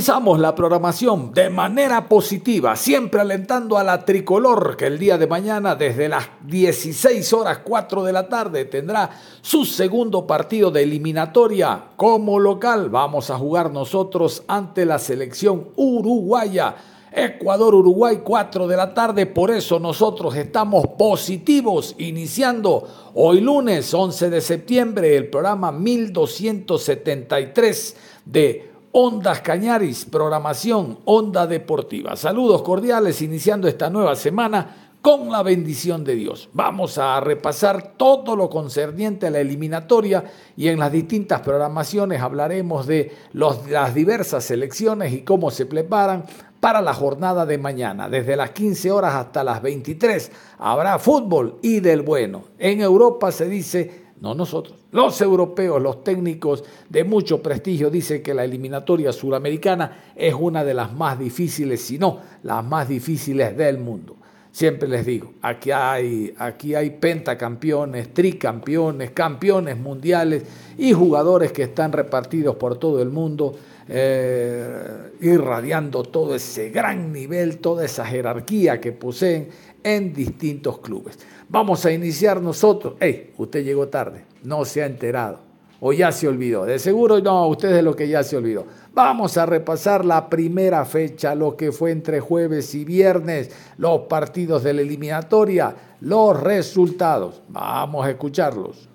[0.00, 5.26] Comenzamos la programación de manera positiva, siempre alentando a la tricolor que el día de
[5.26, 9.10] mañana desde las 16 horas 4 de la tarde tendrá
[9.42, 12.88] su segundo partido de eliminatoria como local.
[12.88, 16.76] Vamos a jugar nosotros ante la selección uruguaya.
[17.12, 24.40] Ecuador-Uruguay 4 de la tarde, por eso nosotros estamos positivos iniciando hoy lunes 11 de
[24.40, 32.16] septiembre el programa 1273 de Ondas Cañaris, programación Onda Deportiva.
[32.16, 36.48] Saludos cordiales iniciando esta nueva semana con la bendición de Dios.
[36.54, 40.24] Vamos a repasar todo lo concerniente a la eliminatoria
[40.56, 46.24] y en las distintas programaciones hablaremos de las diversas selecciones y cómo se preparan
[46.58, 48.08] para la jornada de mañana.
[48.08, 52.42] Desde las 15 horas hasta las 23 habrá fútbol y del bueno.
[52.58, 54.76] En Europa se dice no nosotros.
[54.92, 60.74] Los europeos, los técnicos de mucho prestigio dicen que la eliminatoria suramericana es una de
[60.74, 64.16] las más difíciles, si no las más difíciles del mundo.
[64.52, 70.42] Siempre les digo, aquí hay, aquí hay pentacampeones, tricampeones, campeones mundiales
[70.76, 73.54] y jugadores que están repartidos por todo el mundo,
[73.88, 79.48] eh, irradiando todo ese gran nivel, toda esa jerarquía que poseen
[79.82, 81.18] en distintos clubes.
[81.48, 82.94] Vamos a iniciar nosotros.
[83.00, 85.50] Hey, usted llegó tarde, no se ha enterado
[85.80, 86.64] o ya se olvidó.
[86.64, 88.66] De seguro no, usted es lo que ya se olvidó.
[88.92, 94.62] Vamos a repasar la primera fecha, lo que fue entre jueves y viernes, los partidos
[94.62, 97.40] de la eliminatoria, los resultados.
[97.48, 98.88] Vamos a escucharlos.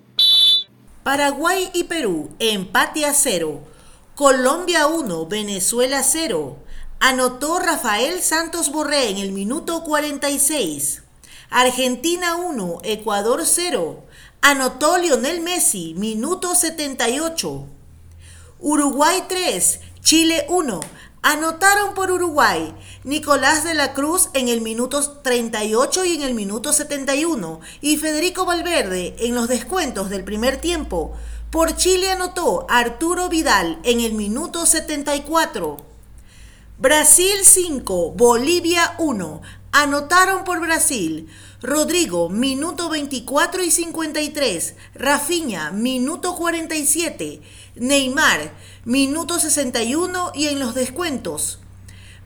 [1.02, 3.60] Paraguay y Perú, empate a cero.
[4.14, 6.56] Colombia 1, Venezuela 0.
[6.98, 11.02] Anotó Rafael Santos Borré en el minuto 46.
[11.50, 14.02] Argentina 1, Ecuador 0.
[14.40, 17.66] Anotó Lionel Messi, minuto 78.
[18.60, 20.80] Uruguay 3, Chile 1.
[21.20, 26.72] Anotaron por Uruguay Nicolás de la Cruz en el minuto 38 y en el minuto
[26.72, 31.14] 71 y Federico Valverde en los descuentos del primer tiempo.
[31.50, 35.95] Por Chile anotó Arturo Vidal en el minuto 74.
[36.78, 39.40] Brasil 5, Bolivia 1.
[39.72, 41.26] Anotaron por Brasil
[41.62, 44.74] Rodrigo, minuto 24 y 53.
[44.94, 47.40] Rafiña, minuto 47.
[47.76, 48.52] Neymar,
[48.84, 51.60] minuto 61 y en los descuentos.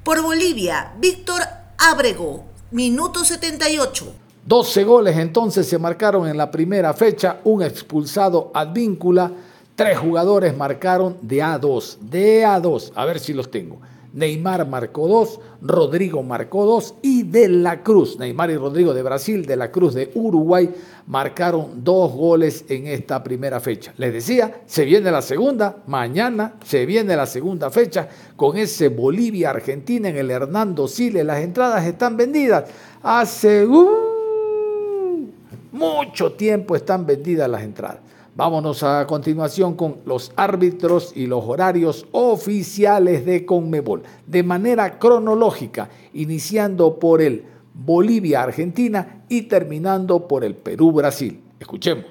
[0.02, 1.42] Por Bolivia, Víctor
[1.78, 4.12] Abrego, minuto 78.
[4.46, 9.30] 12 goles entonces se marcaron en la primera fecha, un expulsado advíncula,
[9.76, 13.80] tres jugadores marcaron de A2, de A2, a ver si los tengo.
[14.12, 19.46] Neymar marcó dos, Rodrigo marcó dos y De la Cruz, Neymar y Rodrigo de Brasil,
[19.46, 20.70] De la Cruz de Uruguay
[21.06, 23.92] marcaron dos goles en esta primera fecha.
[23.96, 30.08] Les decía, se viene la segunda, mañana se viene la segunda fecha con ese Bolivia-Argentina
[30.08, 31.24] en el Hernando Siles.
[31.24, 32.64] Las entradas están vendidas.
[33.02, 35.28] Hace uh,
[35.72, 38.09] mucho tiempo están vendidas las entradas.
[38.34, 45.90] Vámonos a continuación con los árbitros y los horarios oficiales de Conmebol, de manera cronológica,
[46.12, 47.44] iniciando por el
[47.74, 51.42] Bolivia-Argentina y terminando por el Perú-Brasil.
[51.58, 52.06] Escuchemos.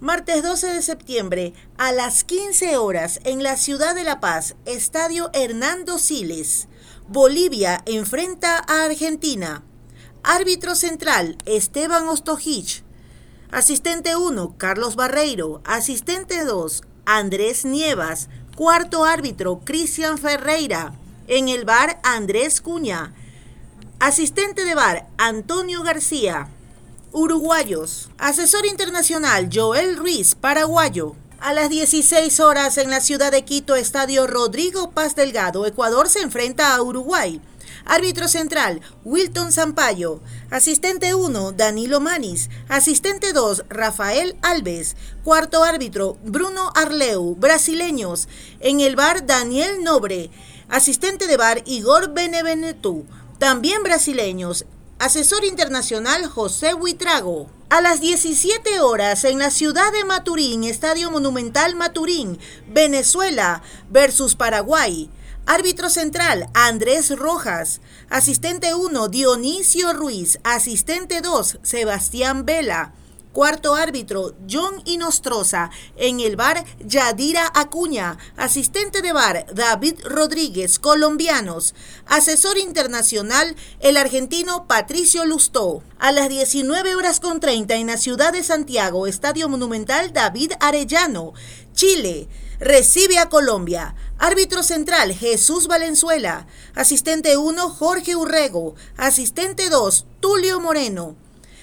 [0.00, 5.28] Martes 12 de septiembre a las 15 horas en la ciudad de La Paz, Estadio
[5.34, 6.68] Hernando Siles.
[7.06, 9.62] Bolivia enfrenta a Argentina.
[10.22, 12.82] Árbitro central Esteban Ostojich.
[13.52, 15.60] Asistente 1, Carlos Barreiro.
[15.64, 18.28] Asistente 2, Andrés Nievas.
[18.54, 20.94] Cuarto árbitro, Cristian Ferreira.
[21.26, 23.12] En el bar, Andrés Cuña.
[23.98, 26.48] Asistente de bar, Antonio García.
[27.10, 28.08] Uruguayos.
[28.18, 31.16] Asesor internacional, Joel Ruiz, paraguayo.
[31.40, 36.20] A las 16 horas en la ciudad de Quito, Estadio Rodrigo Paz Delgado, Ecuador se
[36.20, 37.40] enfrenta a Uruguay.
[37.84, 40.20] Árbitro central, Wilton Zampayo.
[40.50, 42.50] Asistente 1, Danilo Manis.
[42.68, 44.96] Asistente 2, Rafael Alves.
[45.24, 47.34] Cuarto árbitro, Bruno Arleu.
[47.36, 48.28] Brasileños.
[48.60, 50.30] En el bar, Daniel Nobre.
[50.68, 53.06] Asistente de bar, Igor Benevenetú.
[53.38, 54.66] También brasileños.
[54.98, 57.48] Asesor internacional, José Huitrago.
[57.70, 62.38] A las 17 horas en la ciudad de Maturín, Estadio Monumental Maturín,
[62.68, 65.08] Venezuela versus Paraguay.
[65.52, 67.80] Árbitro central, Andrés Rojas.
[68.08, 70.38] Asistente 1, Dionisio Ruiz.
[70.44, 72.94] Asistente 2, Sebastián Vela.
[73.32, 75.70] Cuarto árbitro, John Inostroza.
[75.96, 78.16] En el bar, Yadira Acuña.
[78.36, 81.74] Asistente de bar, David Rodríguez, colombianos.
[82.06, 85.82] Asesor internacional, el argentino Patricio Lustó.
[85.98, 91.32] A las 19 horas con 30 en la ciudad de Santiago, Estadio Monumental David Arellano.
[91.74, 92.28] Chile
[92.60, 93.94] recibe a Colombia.
[94.18, 96.46] Árbitro central, Jesús Valenzuela.
[96.74, 98.74] Asistente 1, Jorge Urrego.
[98.96, 101.16] Asistente 2, Tulio Moreno.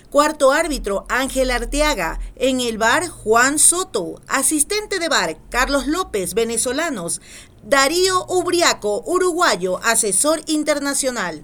[0.09, 2.19] Cuarto árbitro, Ángel Arteaga.
[2.35, 4.21] En el bar, Juan Soto.
[4.27, 7.21] Asistente de bar, Carlos López, venezolanos.
[7.63, 11.43] Darío Ubriaco, uruguayo, asesor internacional.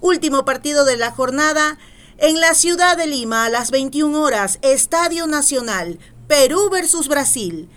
[0.00, 1.78] Último partido de la jornada.
[2.18, 7.68] En la ciudad de Lima, a las 21 horas, Estadio Nacional, Perú versus Brasil.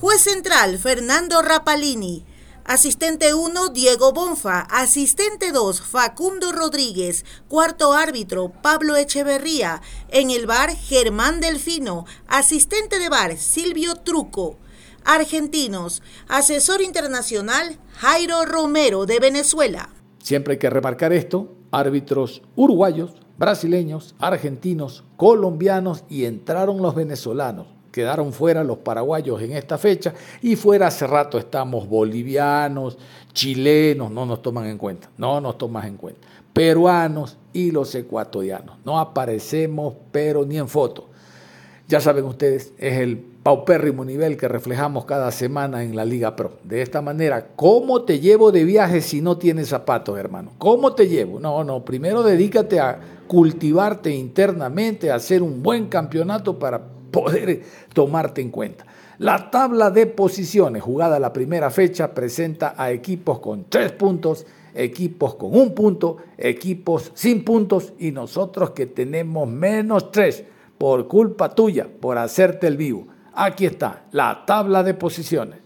[0.00, 2.24] Juez central, Fernando Rapalini.
[2.64, 4.60] Asistente 1, Diego Bonfa.
[4.60, 7.24] Asistente 2, Facundo Rodríguez.
[7.48, 9.82] Cuarto árbitro, Pablo Echeverría.
[10.08, 12.04] En el bar, Germán Delfino.
[12.28, 14.58] Asistente de bar, Silvio Truco.
[15.04, 16.00] Argentinos.
[16.28, 19.88] Asesor internacional, Jairo Romero de Venezuela.
[20.22, 21.56] Siempre hay que remarcar esto.
[21.72, 29.76] Árbitros uruguayos, brasileños, argentinos, colombianos y entraron los venezolanos quedaron fuera los paraguayos en esta
[29.76, 32.96] fecha y fuera hace rato estamos bolivianos,
[33.32, 38.76] chilenos, no nos toman en cuenta, no nos toman en cuenta, peruanos y los ecuatorianos.
[38.84, 41.08] No aparecemos, pero ni en foto.
[41.88, 46.58] Ya saben ustedes, es el paupérrimo nivel que reflejamos cada semana en la Liga Pro.
[46.62, 50.52] De esta manera, ¿cómo te llevo de viaje si no tienes zapatos, hermano?
[50.58, 51.40] ¿Cómo te llevo?
[51.40, 57.62] No, no, primero dedícate a cultivarte internamente, a hacer un buen campeonato para poder
[57.92, 58.86] tomarte en cuenta.
[59.18, 65.34] La tabla de posiciones jugada la primera fecha presenta a equipos con tres puntos, equipos
[65.34, 70.44] con un punto, equipos sin puntos y nosotros que tenemos menos tres
[70.78, 73.08] por culpa tuya, por hacerte el vivo.
[73.34, 75.58] Aquí está la tabla de posiciones.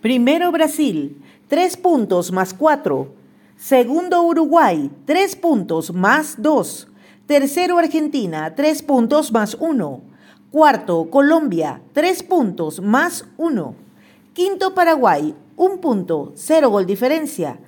[0.00, 3.14] Primero Brasil, tres puntos más cuatro.
[3.56, 6.86] Segundo Uruguay, tres puntos más dos.
[7.26, 10.09] Tercero Argentina, tres puntos más uno.
[10.50, 13.76] Cuarto, Colombia, tres puntos más uno.
[14.32, 17.60] Quinto, Paraguay, un punto, cero gol diferencia.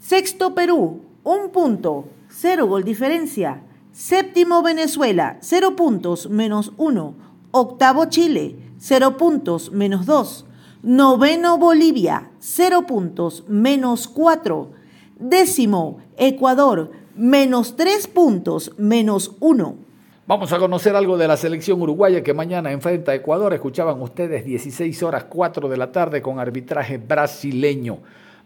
[0.00, 3.60] Sexto, Perú, un punto, cero gol diferencia.
[3.92, 7.16] Séptimo, Venezuela, cero puntos menos uno.
[7.50, 10.46] Octavo, Chile, cero puntos menos dos.
[10.82, 14.70] Noveno, Bolivia, cero puntos menos cuatro.
[15.18, 19.83] Décimo, Ecuador, menos tres puntos menos uno.
[20.26, 23.52] Vamos a conocer algo de la selección uruguaya que mañana enfrenta a Ecuador.
[23.52, 27.98] Escuchaban ustedes 16 horas 4 de la tarde con arbitraje brasileño.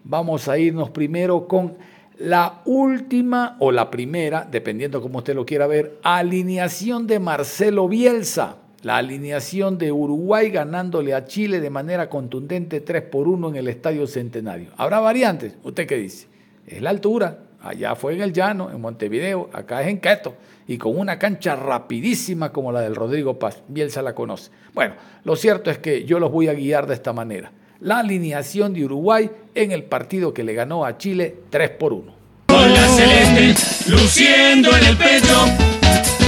[0.03, 1.77] Vamos a irnos primero con
[2.19, 8.57] la última o la primera, dependiendo como usted lo quiera ver, alineación de Marcelo Bielsa.
[8.83, 13.69] La alineación de Uruguay ganándole a Chile de manera contundente 3 por 1 en el
[13.69, 14.71] Estadio Centenario.
[14.77, 15.55] ¿Habrá variantes?
[15.63, 16.27] ¿Usted qué dice?
[16.67, 17.39] Es la altura.
[17.61, 20.35] Allá fue en el llano, en Montevideo, acá es en Queto
[20.69, 23.63] y con una cancha rapidísima como la del Rodrigo Paz.
[23.67, 24.51] Bielsa la conoce.
[24.75, 24.95] Bueno,
[25.25, 27.51] lo cierto es que yo los voy a guiar de esta manera.
[27.81, 32.13] La alineación de Uruguay en el partido que le ganó a Chile 3 por 1.
[32.47, 35.47] Con la celeste luciendo en el pecho,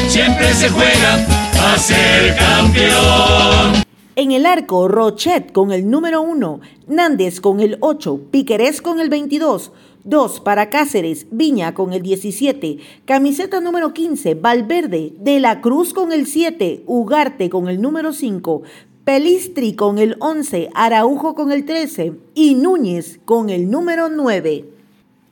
[0.09, 1.14] siempre se juega
[1.62, 3.85] a ser campeón.
[4.16, 9.09] En el arco, Rochet con el número 1, Nández con el 8, Piquerés con el
[9.09, 9.73] 22,
[10.04, 16.12] 2 para Cáceres, Viña con el 17, camiseta número 15, Valverde, De la Cruz con
[16.12, 18.62] el 7, Ugarte con el número 5,
[19.04, 24.64] Pelistri con el 11, Araujo con el 13 y Núñez con el número 9.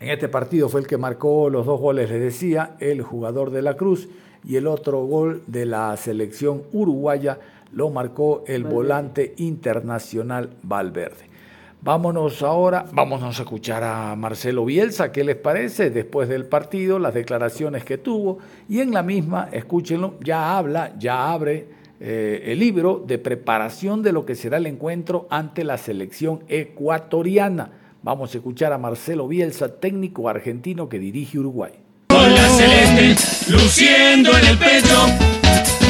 [0.00, 3.62] En este partido fue el que marcó los dos goles, les decía, el jugador de
[3.62, 4.08] la Cruz
[4.46, 7.38] y el otro gol de la selección uruguaya
[7.72, 11.28] lo marcó el volante internacional Valverde.
[11.80, 15.90] Vámonos ahora, vámonos a escuchar a Marcelo Bielsa, ¿qué les parece?
[15.90, 21.30] Después del partido, las declaraciones que tuvo, y en la misma, escúchenlo, ya habla, ya
[21.30, 21.68] abre
[22.00, 27.70] eh, el libro de preparación de lo que será el encuentro ante la selección ecuatoriana.
[28.02, 31.72] Vamos a escuchar a Marcelo Bielsa, técnico argentino que dirige Uruguay.
[32.08, 35.06] Con celeste luciendo en el pecho,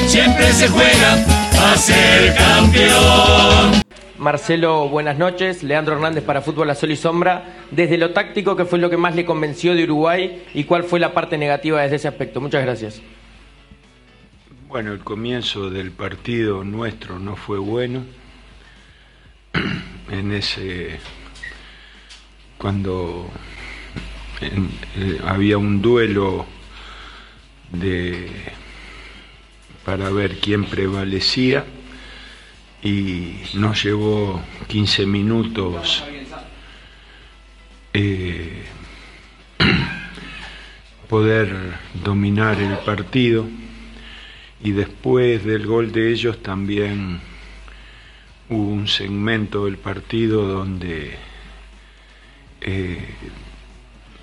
[0.06, 3.82] siempre se juega a ser campeón.
[4.18, 5.62] Marcelo, buenas noches.
[5.62, 7.66] Leandro Hernández para Fútbol a Sol y Sombra.
[7.70, 10.98] Desde lo táctico, ¿qué fue lo que más le convenció de Uruguay y cuál fue
[10.98, 12.40] la parte negativa desde ese aspecto?
[12.40, 13.00] Muchas gracias.
[14.68, 18.04] Bueno, el comienzo del partido nuestro no fue bueno.
[20.10, 20.98] En ese.
[22.56, 23.28] cuando
[24.40, 26.46] en, eh, había un duelo
[27.72, 28.30] de
[29.88, 31.64] para ver quién prevalecía
[32.82, 36.04] y nos llevó 15 minutos
[37.94, 38.64] eh,
[41.08, 43.46] poder dominar el partido
[44.62, 47.22] y después del gol de ellos también
[48.50, 51.16] hubo un segmento del partido donde
[52.60, 53.08] eh,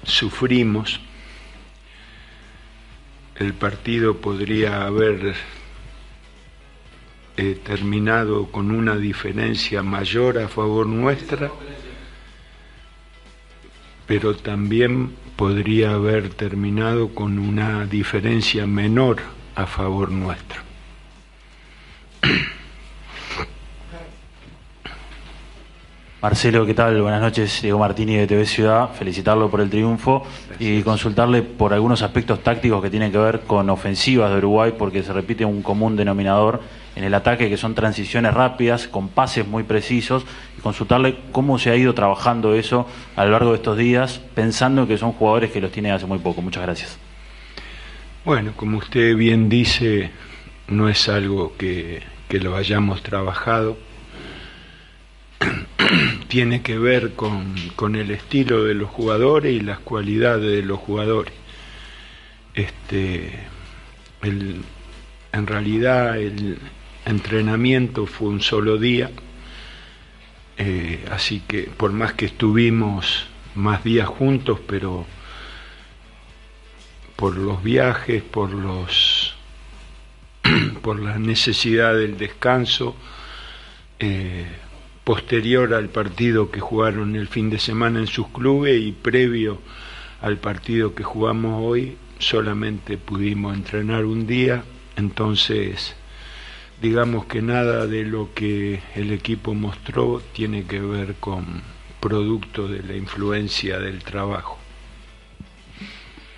[0.04, 1.00] sufrimos.
[3.38, 5.36] El partido podría haber
[7.38, 11.52] eh, terminado con una diferencia mayor a favor nuestra,
[14.08, 19.18] pero también podría haber terminado con una diferencia menor
[19.54, 20.62] a favor nuestro.
[26.22, 27.02] Marcelo, ¿qué tal?
[27.02, 27.62] Buenas noches.
[27.62, 28.94] Diego Martini de TV Ciudad.
[28.94, 30.26] Felicitarlo por el triunfo
[30.58, 35.04] y consultarle por algunos aspectos tácticos que tienen que ver con ofensivas de Uruguay, porque
[35.04, 36.62] se repite un común denominador
[36.96, 40.26] en el ataque, que son transiciones rápidas, con pases muy precisos,
[40.58, 44.88] y consultarle cómo se ha ido trabajando eso a lo largo de estos días, pensando
[44.88, 46.42] que son jugadores que los tiene hace muy poco.
[46.42, 46.98] Muchas gracias.
[48.24, 50.10] Bueno, como usted bien dice,
[50.68, 53.78] no es algo que, lo hayamos trabajado
[56.28, 61.34] tiene que ver con, el estilo de los jugadores y las cualidades de los jugadores.
[62.56, 63.32] Este,
[64.22, 66.58] en realidad el
[67.06, 69.12] entrenamiento fue un solo día,
[70.58, 75.06] eh, así que por más que estuvimos más días juntos, pero
[77.16, 79.36] por los viajes, por los
[80.82, 82.96] por la necesidad del descanso,
[84.00, 84.46] eh,
[85.04, 89.60] posterior al partido que jugaron el fin de semana en sus clubes y previo
[90.22, 94.64] al partido que jugamos hoy, solamente pudimos entrenar un día,
[94.96, 95.96] entonces
[96.82, 101.62] digamos que nada de lo que el equipo mostró tiene que ver con
[102.00, 104.58] producto de la influencia del trabajo.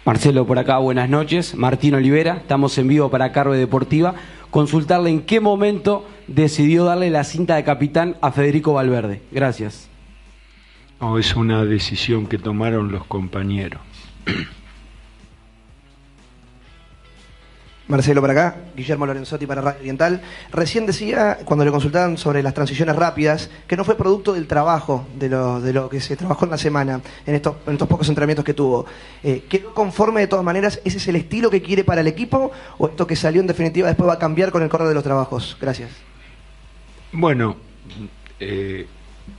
[0.06, 1.56] Marcelo, por acá, buenas noches.
[1.56, 4.16] Martín Olivera, estamos en vivo para Carve Deportiva.
[4.52, 9.22] Consultarle en qué momento decidió darle la cinta de capitán a Federico Valverde.
[9.32, 9.90] Gracias.
[11.00, 13.82] Oh, es una decisión que tomaron los compañeros.
[17.88, 20.22] Marcelo para acá, Guillermo Lorenzotti para Radio Oriental.
[20.52, 25.08] Recién decía, cuando le consultaban sobre las transiciones rápidas, que no fue producto del trabajo,
[25.18, 28.10] de lo, de lo que se trabajó en la semana, en estos, en estos pocos
[28.10, 28.86] entrenamientos que tuvo.
[29.24, 30.82] Eh, ¿Quedó conforme de todas maneras?
[30.84, 32.52] ¿Ese es el estilo que quiere para el equipo?
[32.78, 35.04] ¿O esto que salió en definitiva después va a cambiar con el correr de los
[35.04, 35.56] trabajos?
[35.62, 35.92] Gracias.
[37.14, 37.56] Bueno,
[38.42, 38.86] eh,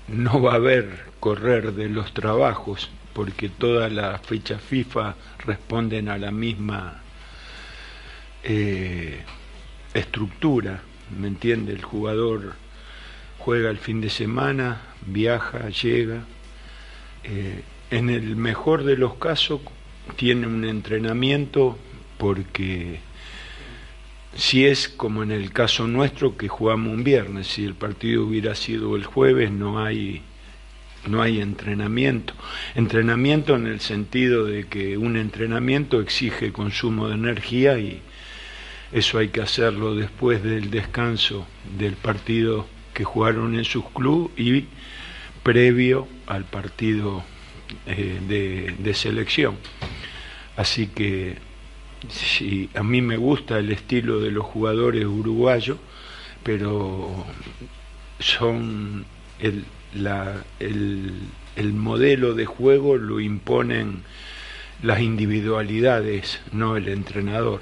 [0.09, 6.17] no va a haber correr de los trabajos, porque todas las fechas FIFA responden a
[6.17, 7.03] la misma
[8.43, 9.21] eh,
[9.95, 10.83] estructura,
[11.19, 11.73] ¿me entiende?
[11.73, 12.55] El jugador
[13.39, 16.25] juega el fin de semana, viaja, llega.
[17.25, 19.61] Eh, en el mejor de los casos
[20.17, 21.79] tiene un entrenamiento
[22.19, 23.01] porque
[24.35, 28.55] si es como en el caso nuestro que jugamos un viernes, si el partido hubiera
[28.55, 30.23] sido el jueves no hay
[31.07, 32.35] no hay entrenamiento.
[32.75, 38.03] Entrenamiento en el sentido de que un entrenamiento exige consumo de energía y,
[38.93, 44.65] eso hay que hacerlo después del descanso del partido que jugaron en sus clubes y
[45.43, 47.23] previo al partido
[47.87, 49.57] eh, de, selección.
[50.57, 51.37] Así que
[52.75, 55.79] a mí me gusta el estilo de los jugadores uruguayos,
[56.43, 57.25] pero
[58.19, 59.05] son
[59.39, 64.03] el, el modelo de juego lo imponen
[64.83, 67.61] las individualidades, no el entrenador.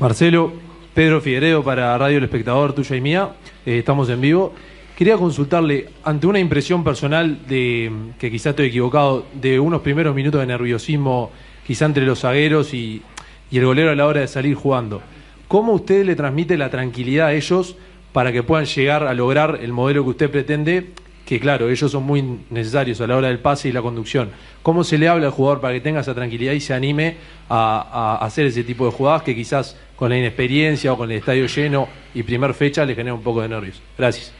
[0.00, 0.52] Marcelo,
[0.92, 3.30] Pedro Figueredo para Radio El Espectador, tuya y mía.
[3.64, 4.52] Eh, estamos en vivo.
[4.96, 10.40] Quería consultarle, ante una impresión personal de, que quizá estoy equivocado, de unos primeros minutos
[10.40, 11.30] de nerviosismo,
[11.66, 13.02] quizá entre los zagueros y,
[13.50, 15.00] y el golero a la hora de salir jugando,
[15.48, 17.76] ¿cómo usted le transmite la tranquilidad a ellos
[18.12, 20.90] para que puedan llegar a lograr el modelo que usted pretende
[21.24, 24.30] que claro, ellos son muy necesarios a la hora del pase y la conducción.
[24.62, 27.16] ¿Cómo se le habla al jugador para que tenga esa tranquilidad y se anime
[27.48, 31.46] a, hacer ese tipo de jugadas que quizás con la inexperiencia o con el estadio
[31.46, 33.80] lleno y primer fecha le genera un poco de nervios?
[33.96, 34.32] Gracias.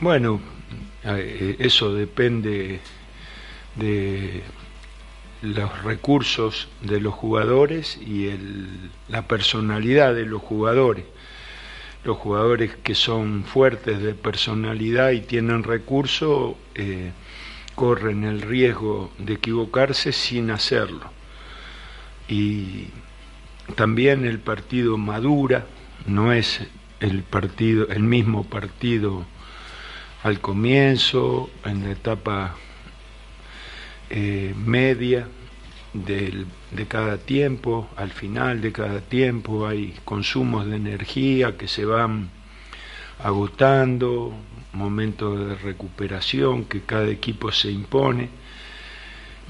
[0.00, 0.40] Bueno,
[1.04, 2.80] eh, eso depende
[3.76, 4.42] de
[5.42, 8.30] los recursos de los jugadores y
[9.08, 11.04] la personalidad de los jugadores
[12.06, 17.10] los jugadores que son fuertes de personalidad y tienen recursos eh,
[17.74, 21.10] corren el riesgo de equivocarse sin hacerlo.
[22.28, 22.88] Y
[23.74, 25.66] también el partido madura,
[26.06, 26.60] no es
[27.00, 29.26] el partido, el mismo partido
[30.22, 32.54] al comienzo, en la etapa
[34.10, 35.26] eh, media,
[36.04, 42.30] de cada tiempo, al final de cada tiempo hay consumos de energía que se van
[43.22, 44.34] agotando,
[44.72, 48.28] momentos de recuperación que cada equipo se impone,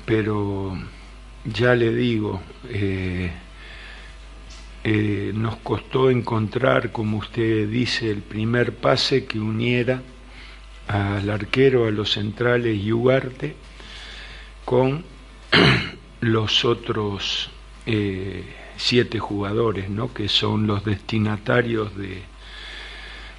[0.04, 0.76] pero
[1.44, 3.30] ya le digo, eh,
[4.84, 10.02] eh, nos costó encontrar, como usted dice, el primer pase que uniera
[10.86, 13.56] al arquero, a los centrales y Ugarte
[14.64, 15.04] con
[16.32, 17.50] los otros
[17.86, 18.44] eh,
[18.76, 20.12] siete jugadores, ¿no?
[20.12, 22.22] que son los destinatarios de,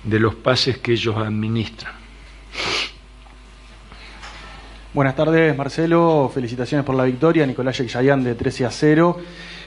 [0.03, 1.93] de los pases que ellos administran.
[4.93, 6.31] Buenas tardes, Marcelo.
[6.33, 7.45] Felicitaciones por la victoria.
[7.45, 9.17] Nicolás Yexayán de 13 a 0.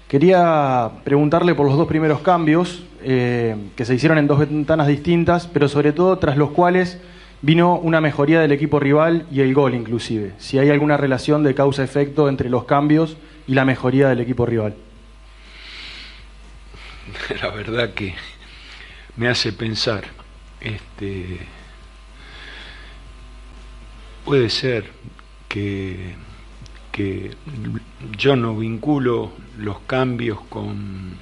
[0.09, 5.47] Quería preguntarle por los dos primeros cambios eh, que se hicieron en dos ventanas distintas,
[5.47, 6.99] pero sobre todo tras los cuales
[7.43, 10.35] vino una mejoría del equipo rival y el gol inclusive.
[10.39, 14.75] Si hay alguna relación de causa-efecto entre los cambios y la mejoría del equipo rival.
[17.43, 18.15] La verdad que
[19.17, 20.05] me hace pensar.
[20.61, 21.39] Este,
[24.25, 24.91] puede ser
[25.49, 26.15] que,
[26.93, 27.35] que
[28.19, 31.17] yo no vinculo los cambios con,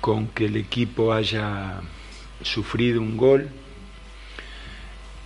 [0.00, 1.80] con que el equipo haya
[2.42, 3.48] sufrido un gol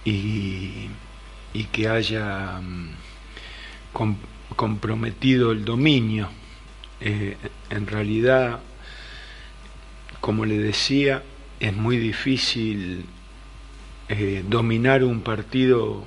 [0.05, 0.89] y,
[1.73, 2.91] que haya mm,
[3.93, 4.17] com-
[4.57, 6.29] comprometido el dominio.
[7.01, 7.37] Eh,
[7.71, 8.61] en realidad,
[10.21, 11.23] como le decía,
[11.61, 13.05] es muy difícil
[14.09, 16.05] eh, dominar un partido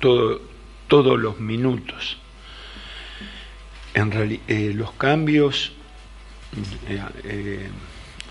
[0.00, 0.40] todo-
[0.88, 2.16] todos los minutos.
[3.94, 4.12] En
[4.48, 5.72] eh, los cambios,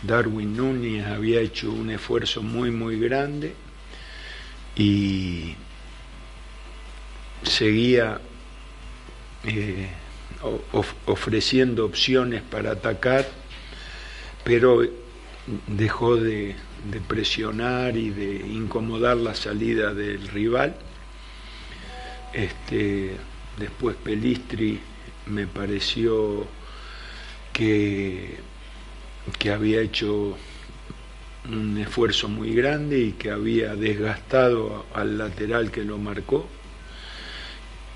[0.04, 3.54] Darwin Núñez había hecho un esfuerzo muy, muy grande
[4.75, 5.55] y
[7.43, 8.19] seguía
[9.43, 9.89] eh,
[11.05, 13.27] ofreciendo opciones para atacar,
[14.43, 14.82] pero
[15.67, 16.55] dejó de,
[16.91, 20.75] de presionar y de incomodar la salida del rival.
[22.34, 23.15] Este,
[23.58, 24.79] después Pelistri
[25.25, 26.47] me pareció
[27.53, 28.38] que,
[29.38, 30.38] que había hecho
[31.47, 36.47] un esfuerzo muy grande y que había desgastado al lateral que lo marcó.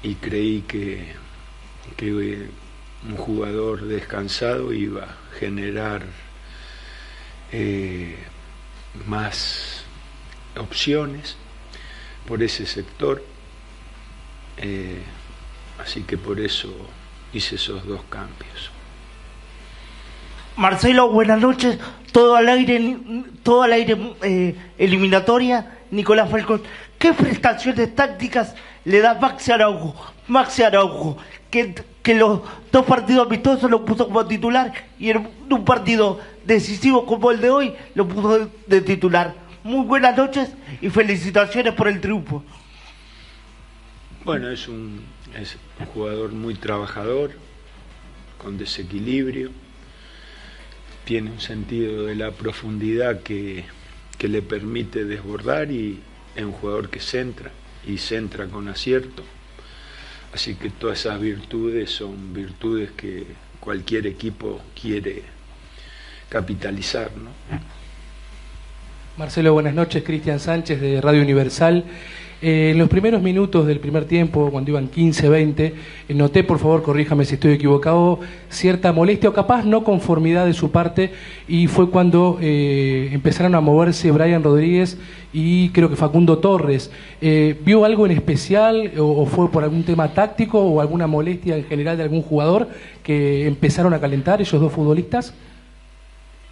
[0.02, 1.14] Y creí que,
[1.96, 2.50] que eh,
[3.08, 6.06] un jugador descansado iba a generar
[7.52, 8.18] eh,
[9.08, 9.84] más
[10.58, 11.36] opciones
[12.28, 13.24] por ese sector.
[14.58, 15.02] Eh,
[15.80, 16.74] así que por eso
[17.34, 18.73] hice esos dos cambios
[20.58, 21.80] Marcelo, buenas noches.
[22.12, 22.98] Todo al aire,
[23.42, 25.80] todo al aire eh, eliminatoria.
[25.92, 26.62] Nicolás Falcón.
[26.98, 29.96] ¿Qué prestaciones tácticas le da Maxi Araujo?
[30.28, 31.18] Maxi Araujo,
[31.50, 37.06] que, que los dos partidos amistosos lo puso como titular y en un partido decisivo
[37.06, 39.34] como el de hoy lo puso de titular.
[39.63, 40.50] Muy buenas noches
[40.82, 42.44] y felicitaciones por el triunfo.
[44.24, 45.02] Bueno, es un,
[45.38, 47.32] es un jugador muy trabajador,
[48.38, 49.52] con desequilibrio,
[51.06, 53.66] tiene un sentido de la profundidad que,
[54.18, 56.00] que le permite desbordar y
[56.36, 57.52] es un jugador que centra
[57.86, 59.24] y centra con acierto.
[60.34, 63.26] Así que todas esas virtudes son virtudes que
[63.60, 65.24] cualquier equipo quiere
[66.30, 67.30] capitalizar, ¿no?
[69.16, 70.04] Marcelo, buenas noches.
[70.04, 71.86] Cristian Sánchez de Radio Universal.
[72.46, 75.60] Eh, en los primeros minutos del primer tiempo, cuando iban 15-20,
[76.10, 80.54] eh, noté, por favor, corríjame si estoy equivocado, cierta molestia o capaz no conformidad de
[80.54, 81.14] su parte
[81.48, 84.98] y fue cuando eh, empezaron a moverse Brian Rodríguez
[85.32, 86.92] y creo que Facundo Torres.
[87.22, 91.96] ¿Vio algo en especial o, fue por algún tema táctico o alguna molestia en general
[91.96, 92.68] de algún jugador
[93.04, 95.34] que empezaron a calentar ellos dos futbolistas?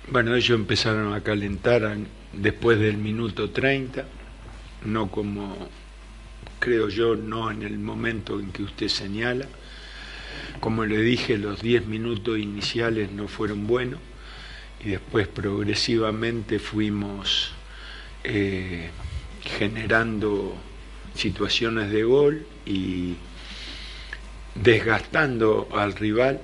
[0.09, 1.97] Bueno, ellos empezaron a calentar
[2.31, 4.05] después del minuto 30,
[4.85, 5.53] no como,
[6.61, 9.47] creo yo, no en el momento en que usted señala.
[10.61, 13.99] Como le dije, los 10 minutos iniciales no fueron buenos
[14.79, 17.51] y después progresivamente fuimos
[18.23, 18.91] eh,
[19.41, 20.55] generando
[21.15, 23.15] situaciones de gol y
[24.53, 26.41] desgastando al rival.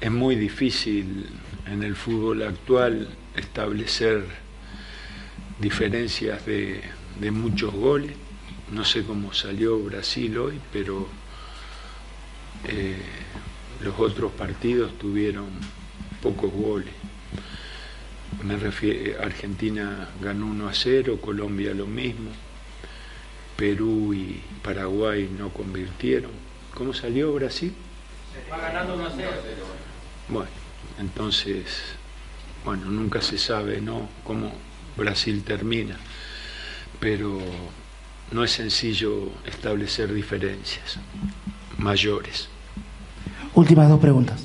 [0.00, 1.26] Es muy difícil
[1.66, 3.06] en el fútbol actual
[3.36, 4.24] establecer
[5.58, 6.80] diferencias de,
[7.20, 8.12] de muchos goles.
[8.72, 11.08] No sé cómo salió Brasil hoy, pero
[12.68, 13.02] eh,
[13.80, 15.48] los otros partidos tuvieron
[16.22, 16.94] pocos goles.
[18.44, 22.30] Me refiero, Argentina ganó 1 a 0, Colombia lo mismo,
[23.56, 26.30] Perú y Paraguay no convirtieron.
[26.74, 27.74] ¿Cómo salió Brasil?
[28.50, 29.30] Va ganando 1 a 0.
[30.28, 30.50] Bueno,
[31.00, 31.64] entonces,
[32.64, 34.08] bueno, nunca se sabe, ¿no?
[34.22, 34.52] Cómo
[34.96, 35.98] Brasil termina,
[37.00, 37.40] pero
[38.30, 40.98] no es sencillo establecer diferencias
[41.78, 42.48] mayores.
[43.54, 44.44] Últimas dos preguntas.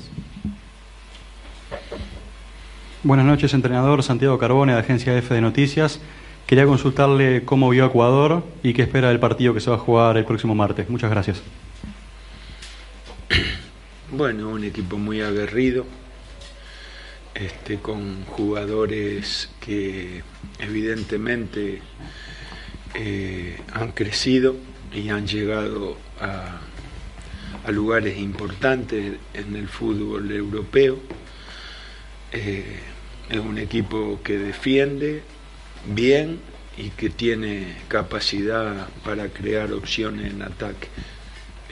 [3.02, 6.00] Buenas noches, entrenador Santiago Carbone, de Agencia F de Noticias.
[6.46, 9.78] Quería consultarle cómo vio a Ecuador y qué espera del partido que se va a
[9.78, 10.88] jugar el próximo martes.
[10.90, 11.42] Muchas gracias.
[14.08, 15.84] Bueno, un equipo muy aguerrido,
[17.34, 20.22] este, con jugadores que
[20.60, 21.82] evidentemente
[22.98, 24.56] eh, han crecido
[24.90, 26.60] y han llegado a,
[27.70, 30.98] lugares importantes en el fútbol europeo.
[32.32, 32.78] Eh,
[33.28, 35.22] es un equipo que defiende
[35.86, 36.40] bien
[36.78, 40.88] y que tiene capacidad para crear opciones en ataque.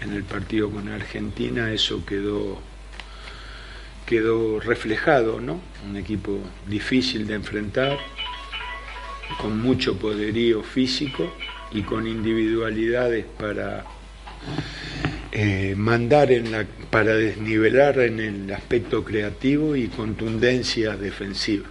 [0.02, 2.60] En el partido con Argentina eso quedó
[4.04, 5.60] quedó reflejado, ¿no?
[5.88, 7.98] Un equipo difícil de enfrentar,
[9.40, 11.32] con mucho poderío físico
[11.72, 13.84] y con individualidades para
[15.32, 21.66] eh, mandar en la, para desnivelar en el aspecto creativo y contundencia defensiva.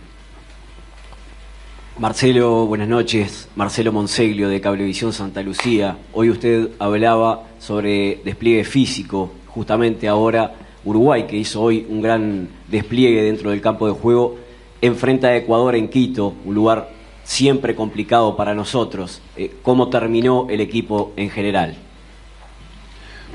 [1.98, 3.48] Marcelo, buenas noches.
[3.56, 5.98] Marcelo Monseglio de Cablevisión Santa Lucía.
[6.12, 9.32] Hoy usted hablaba sobre despliegue físico.
[9.48, 14.38] Justamente ahora Uruguay, que hizo hoy un gran despliegue dentro del campo de juego,
[14.82, 16.90] enfrenta a Ecuador en Quito, un lugar
[17.24, 19.22] siempre complicado para nosotros.
[19.36, 21.76] Eh, ¿Cómo terminó el equipo en general?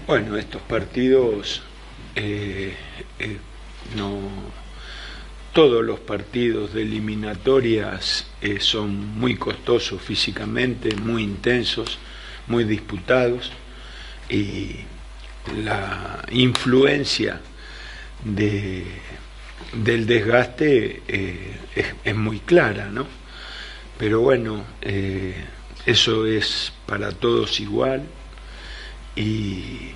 [0.07, 1.63] Bueno, estos partidos
[2.15, 2.75] eh,
[3.19, 3.37] eh,
[3.97, 4.19] no
[5.53, 8.27] todos los partidos de eliminatorias
[8.61, 11.99] son muy costosos físicamente, muy intensos,
[12.47, 13.51] muy disputados
[14.29, 14.77] y
[15.65, 17.41] la influencia
[18.25, 18.85] de,
[19.73, 21.03] del desgaste
[22.05, 23.07] es, muy clara, ¿no?
[23.99, 25.35] Pero bueno, eh,
[25.87, 28.05] eso es para todos igual
[29.17, 29.91] y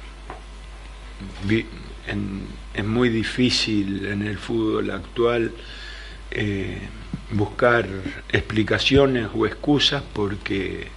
[2.75, 5.53] es muy difícil en el fútbol actual
[6.33, 6.79] eh,
[7.31, 7.87] buscar
[8.31, 10.89] explicaciones o excusas porque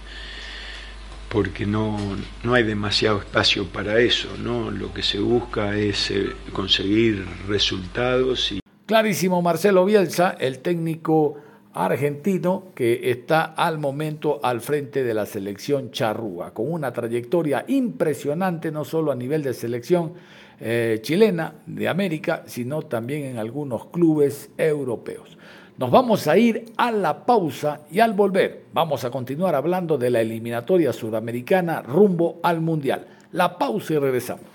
[1.28, 1.98] porque no,
[2.44, 4.70] no hay demasiado espacio para eso, ¿no?
[4.70, 11.42] Lo que se busca es eh, conseguir resultados y Clarísimo Marcelo Bielsa, el técnico
[11.76, 18.72] argentino que está al momento al frente de la selección charrúa, con una trayectoria impresionante
[18.72, 20.14] no solo a nivel de selección,
[20.58, 25.36] eh, chilena de América, sino también en algunos clubes europeos.
[25.76, 30.08] Nos vamos a ir a la pausa y al volver vamos a continuar hablando de
[30.08, 33.06] la eliminatoria sudamericana rumbo al Mundial.
[33.32, 34.46] La pausa y regresamos.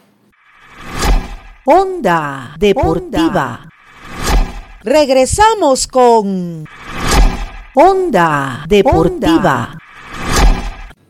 [1.65, 3.69] Onda Deportiva.
[4.83, 6.65] Regresamos con
[7.73, 9.77] Onda Deportiva.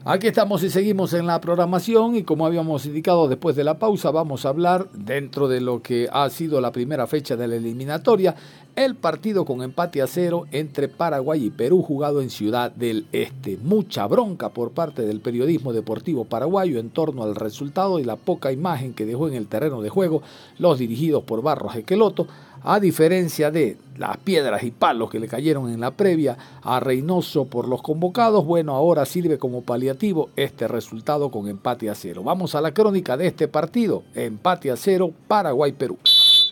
[0.05, 4.11] Aquí estamos y seguimos en la programación y como habíamos indicado después de la pausa
[4.11, 8.35] vamos a hablar dentro de lo que ha sido la primera fecha de la eliminatoria,
[8.75, 13.57] el partido con empate a cero entre Paraguay y Perú jugado en Ciudad del Este.
[13.57, 18.51] Mucha bronca por parte del periodismo deportivo paraguayo en torno al resultado y la poca
[18.51, 20.21] imagen que dejó en el terreno de juego
[20.59, 22.27] los dirigidos por Barros Equeloto
[22.63, 27.45] a diferencia de las piedras y palos que le cayeron en la previa a Reynoso
[27.45, 32.23] por los convocados, bueno, ahora sirve como paliativo este resultado con empate a cero.
[32.23, 35.97] Vamos a la crónica de este partido, empate a cero Paraguay-Perú.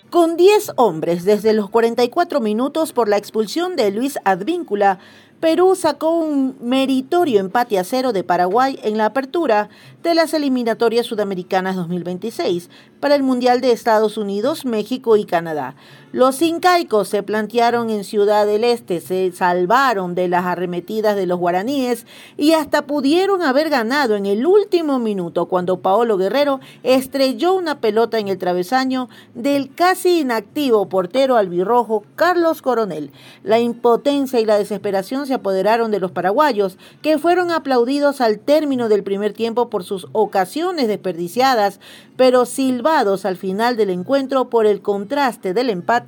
[0.10, 4.98] Con 10 hombres desde los 44 minutos por la expulsión de Luis Advíncula,
[5.40, 9.70] Perú sacó un meritorio empate a cero de Paraguay en la apertura
[10.04, 15.76] de las eliminatorias sudamericanas 2026 para el Mundial de Estados Unidos, México y Canadá.
[16.12, 21.38] Los incaicos se plantearon en Ciudad del Este, se salvaron de las arremetidas de los
[21.38, 27.80] guaraníes y hasta pudieron haber ganado en el último minuto cuando Paolo Guerrero estrelló una
[27.80, 33.12] pelota en el travesaño del casi inactivo portero albirrojo Carlos Coronel.
[33.44, 38.90] La impotencia y la desesperación se apoderaron de los paraguayos, que fueron aplaudidos al término
[38.90, 41.80] del primer tiempo por sus ocasiones desperdiciadas,
[42.18, 45.99] pero silbados al final del encuentro por el contraste del empate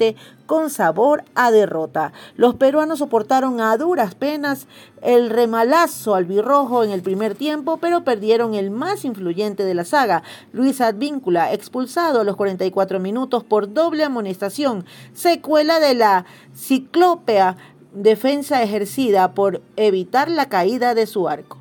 [0.45, 2.11] con sabor a derrota.
[2.35, 4.67] Los peruanos soportaron a duras penas
[5.01, 10.23] el remalazo albirrojo en el primer tiempo, pero perdieron el más influyente de la saga,
[10.51, 17.57] Luis Advíncula, expulsado a los 44 minutos por doble amonestación, secuela de la ciclópea
[17.93, 21.60] defensa ejercida por evitar la caída de su arco.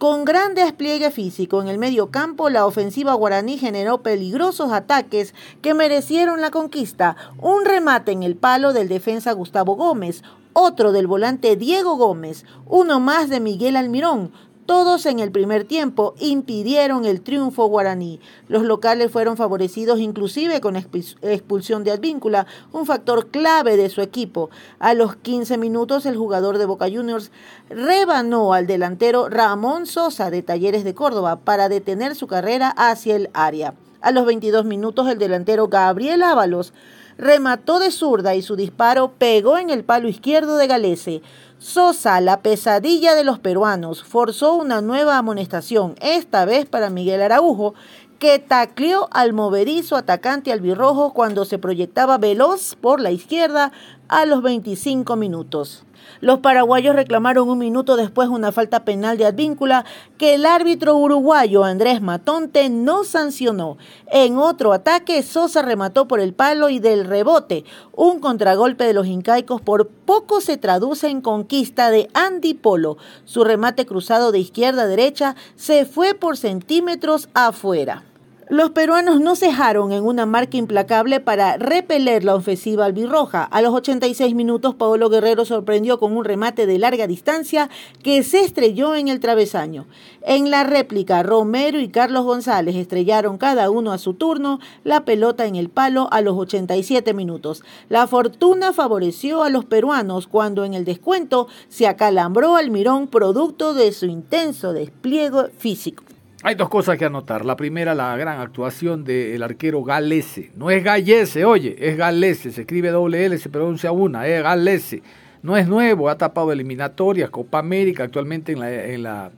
[0.00, 5.74] Con gran despliegue físico en el medio campo, la ofensiva guaraní generó peligrosos ataques que
[5.74, 7.16] merecieron la conquista.
[7.36, 10.22] Un remate en el palo del defensa Gustavo Gómez,
[10.54, 14.32] otro del volante Diego Gómez, uno más de Miguel Almirón,
[14.66, 18.20] todos en el primer tiempo impidieron el triunfo guaraní.
[18.48, 24.50] Los locales fueron favorecidos inclusive con expulsión de Advíncula, un factor clave de su equipo.
[24.78, 27.30] A los 15 minutos el jugador de Boca Juniors
[27.68, 33.30] rebanó al delantero Ramón Sosa de Talleres de Córdoba para detener su carrera hacia el
[33.32, 33.74] área.
[34.00, 36.72] A los 22 minutos el delantero Gabriel Ábalos
[37.18, 41.22] remató de zurda y su disparo pegó en el palo izquierdo de Galese.
[41.60, 47.74] Sosa, la pesadilla de los peruanos, forzó una nueva amonestación, esta vez para Miguel Araujo,
[48.18, 53.72] que tacleó al moverizo atacante albirrojo cuando se proyectaba veloz por la izquierda
[54.08, 55.84] a los 25 minutos.
[56.20, 59.84] Los paraguayos reclamaron un minuto después una falta penal de Advíncula
[60.18, 63.78] que el árbitro uruguayo Andrés Matonte no sancionó.
[64.06, 67.64] En otro ataque, Sosa remató por el palo y del rebote.
[67.92, 72.98] Un contragolpe de los incaicos por poco se traduce en conquista de Andy Polo.
[73.24, 78.09] Su remate cruzado de izquierda a derecha se fue por centímetros afuera.
[78.50, 83.44] Los peruanos no cejaron en una marca implacable para repeler la ofensiva albirroja.
[83.44, 87.70] A los 86 minutos, Paolo Guerrero sorprendió con un remate de larga distancia
[88.02, 89.86] que se estrelló en el travesaño.
[90.22, 95.46] En la réplica, Romero y Carlos González estrellaron cada uno a su turno la pelota
[95.46, 97.62] en el palo a los 87 minutos.
[97.88, 103.92] La fortuna favoreció a los peruanos cuando en el descuento se acalambró Almirón producto de
[103.92, 106.02] su intenso despliegue físico.
[106.42, 107.44] Hay dos cosas que anotar.
[107.44, 110.50] La primera, la gran actuación del arquero Galese.
[110.56, 112.50] No es Gallese, oye, es Galese.
[112.50, 115.02] Se escribe doble L, se pronuncia una, es Galese.
[115.42, 119.30] No es nuevo, ha tapado eliminatorias, Copa América, actualmente en la, en la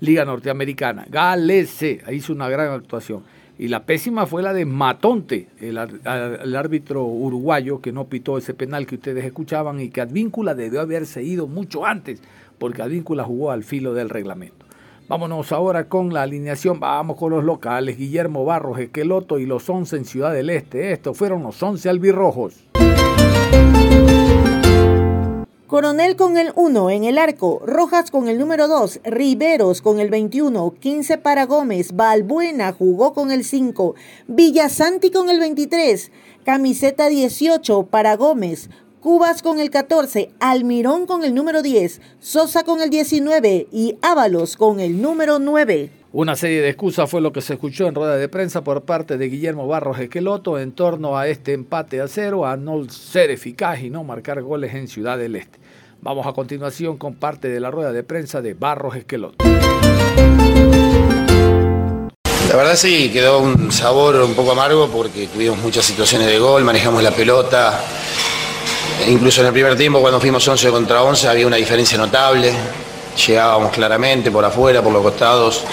[0.00, 1.06] Liga Norteamericana.
[1.08, 3.22] Galese, hizo una gran actuación.
[3.58, 8.52] Y la pésima fue la de Matonte, el, el, árbitro uruguayo que no pitó ese
[8.52, 12.22] penal que ustedes escuchaban y que Advíncula debió haberse ido mucho antes,
[12.58, 14.66] porque Advíncula jugó al filo del reglamento.
[15.10, 16.78] Vámonos ahora con la alineación.
[16.78, 17.98] Vamos con los locales.
[17.98, 20.92] Guillermo Barros, Esqueloto y los 11 en Ciudad del Este.
[20.92, 22.54] Estos fueron los 11 albirrojos.
[25.66, 30.10] Coronel con el 1 en el arco, Rojas con el número 2, Riveros con el
[30.10, 33.96] 21, 15 para Gómez, Balbuena jugó con el 5,
[34.28, 36.12] Villasanti con el 23,
[36.44, 38.68] camiseta 18 para Gómez,
[39.00, 44.58] Cubas con el 14, Almirón con el número 10, Sosa con el 19 y Ábalos
[44.58, 45.90] con el número 9.
[46.12, 49.16] Una serie de excusas fue lo que se escuchó en rueda de prensa por parte
[49.16, 53.80] de Guillermo Barros Esqueloto en torno a este empate a cero, a no ser eficaz
[53.80, 55.58] y no marcar goles en Ciudad del Este.
[56.02, 59.42] Vamos a continuación con parte de la rueda de prensa de Barros Esqueloto.
[62.50, 66.64] La verdad sí, quedó un sabor un poco amargo porque tuvimos muchas situaciones de gol,
[66.64, 67.80] manejamos la pelota,
[69.08, 72.52] Incluso en el primer tiempo, cuando fuimos 11 contra 11, había una diferencia notable.
[73.26, 75.64] Llegábamos claramente por afuera, por los costados.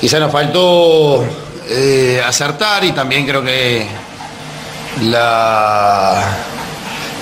[0.00, 1.24] Quizá nos faltó
[1.68, 3.86] eh, acertar y también creo que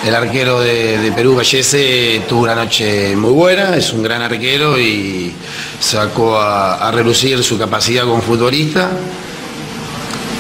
[0.05, 5.33] el arquero de, Perú, Vallese, tuvo una noche muy buena, es un gran arquero y
[5.79, 8.90] sacó a, relucir su capacidad como futbolista.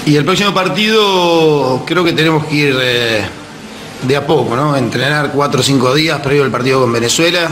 [0.06, 2.76] Y el próximo partido creo que tenemos que ir...
[2.80, 3.45] Eh,
[4.02, 4.76] de a poco, ¿no?
[4.76, 7.48] Entrenar cuatro o cinco días previo al partido con Venezuela.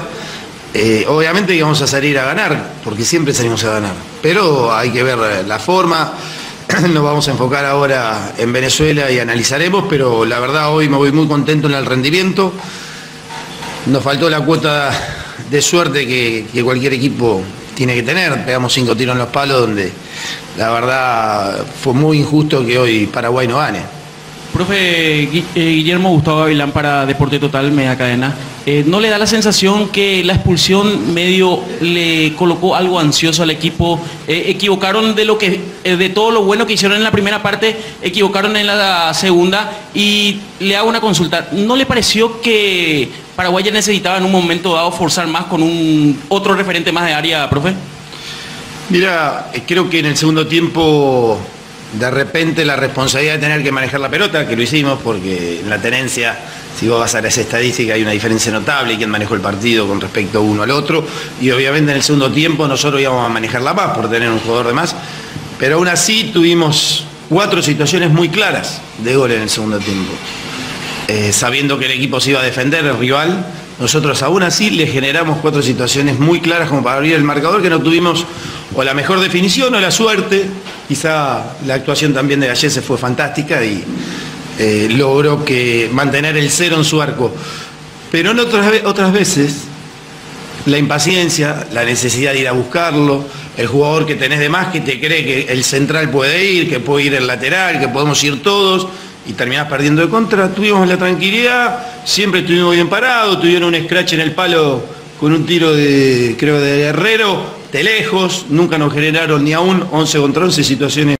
[0.72, 3.92] Eh, obviamente vamos a salir a ganar, porque siempre salimos a ganar.
[4.20, 6.12] Pero hay que ver la forma.
[6.92, 11.12] Nos vamos a enfocar ahora en Venezuela y analizaremos, pero la verdad hoy me voy
[11.12, 12.52] muy contento en el rendimiento.
[13.86, 14.90] Nos faltó la cuota
[15.50, 17.42] de suerte que, que cualquier equipo
[17.74, 18.44] tiene que tener.
[18.44, 19.92] Pegamos cinco tiros en los palos donde
[20.56, 24.03] la verdad fue muy injusto que hoy Paraguay no gane.
[24.54, 28.32] Profe eh, Guillermo Gustavo Gavilán para Deporte Total, media cadena.
[28.64, 33.50] Eh, ¿No le da la sensación que la expulsión medio le colocó algo ansioso al
[33.50, 34.00] equipo?
[34.28, 37.76] Eh, equivocaron de lo que, de todo lo bueno que hicieron en la primera parte,
[38.00, 41.48] equivocaron en la segunda y le hago una consulta.
[41.50, 46.54] ¿No le pareció que Paraguay necesitaba en un momento dado forzar más con un otro
[46.54, 47.74] referente más de área, profe?
[48.88, 51.40] Mira, creo que en el segundo tiempo
[51.98, 55.70] de repente la responsabilidad de tener que manejar la pelota, que lo hicimos porque en
[55.70, 56.36] la tenencia,
[56.78, 60.00] si vos vas a esa estadística, hay una diferencia notable, quién manejó el partido con
[60.00, 61.06] respecto uno al otro,
[61.40, 64.40] y obviamente en el segundo tiempo nosotros íbamos a manejar la paz por tener un
[64.40, 64.94] jugador de más,
[65.58, 70.12] pero aún así tuvimos cuatro situaciones muy claras de gol en el segundo tiempo.
[71.06, 73.44] Eh, sabiendo que el equipo se iba a defender, el rival,
[73.78, 77.70] nosotros aún así le generamos cuatro situaciones muy claras como para abrir el marcador que
[77.70, 78.24] no tuvimos
[78.74, 80.46] o la mejor definición o la suerte.
[80.88, 83.82] Quizá la actuación también de Gallese fue fantástica y
[84.58, 87.34] eh, logró que mantener el cero en su arco.
[88.10, 89.62] Pero en otras, otras veces
[90.66, 93.24] la impaciencia, la necesidad de ir a buscarlo,
[93.56, 96.80] el jugador que tenés de más que te cree que el central puede ir, que
[96.80, 98.88] puede ir el lateral, que podemos ir todos
[99.26, 100.48] y terminás perdiendo de contra.
[100.48, 104.82] Tuvimos la tranquilidad, siempre estuvimos bien parados, tuvieron un scratch en el palo
[105.20, 110.20] con un tiro de, creo, de Guerrero, de lejos, nunca nos generaron ni aún 11
[110.20, 111.16] contra 11 situaciones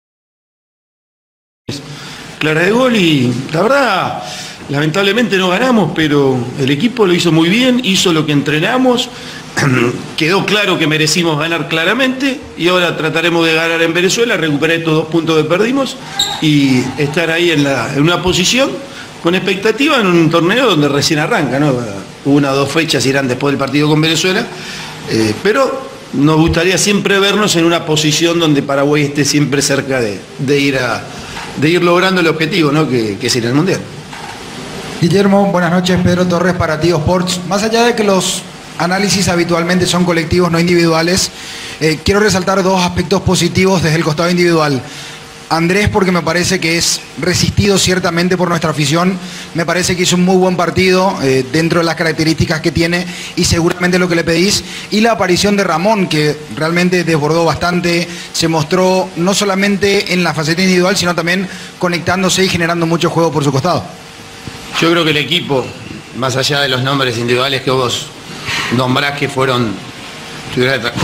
[2.38, 4.23] claras de gol y la verdad,
[4.69, 9.09] lamentablemente no ganamos, pero el equipo lo hizo muy bien, hizo lo que entrenamos,
[10.17, 14.94] quedó claro que merecimos ganar claramente y ahora trataremos de ganar en Venezuela, recuperar estos
[14.94, 15.96] dos puntos que perdimos
[16.40, 17.67] y estar ahí en,
[18.00, 18.71] una posición
[19.25, 21.75] con expectativa en un torneo donde recién arranca, ¿no?
[22.27, 24.46] una o dos fechas irán después del partido con Venezuela,
[25.11, 30.21] eh, pero nos gustaría siempre vernos en una posición donde Paraguay esté siempre cerca de,
[30.38, 31.02] de ir, a,
[31.56, 32.88] de ir logrando el objetivo, ¿no?
[32.88, 33.81] que, que es ir al Mundial.
[35.00, 36.00] Guillermo, buenas noches.
[36.02, 37.40] Pedro Torres para Tío Sports.
[37.48, 38.42] Más allá de que los
[38.79, 41.31] análisis habitualmente son colectivos, no individuales,
[41.81, 44.81] eh, quiero resaltar dos aspectos positivos desde el costado individual.
[45.51, 49.19] Andrés, porque me parece que es resistido ciertamente por nuestra afición,
[49.55, 53.07] me parece que hizo un muy buen partido eh, dentro de las características que tiene
[53.37, 54.65] y seguramente lo que le pedís.
[54.90, 60.35] Y la aparición de Ramón, que realmente desbordó bastante, se mostró no solamente en la
[60.35, 61.47] faceta individual, sino también
[61.79, 63.85] conectándose y generando mucho juego por su costado.
[64.81, 65.65] Yo creo que el equipo,
[66.17, 68.09] más allá de los nombres individuales que vos
[68.77, 69.73] nombrás que fueron,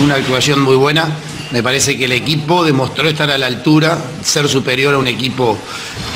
[0.02, 1.08] una actuación muy buena,
[1.50, 5.58] me parece que el equipo demostró estar a la altura, ser superior a un equipo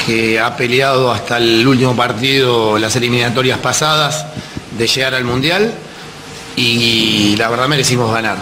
[0.06, 4.26] que ha peleado hasta el último partido las eliminatorias pasadas
[4.78, 5.72] de llegar al Mundial
[6.56, 8.38] y la verdad merecimos ganar.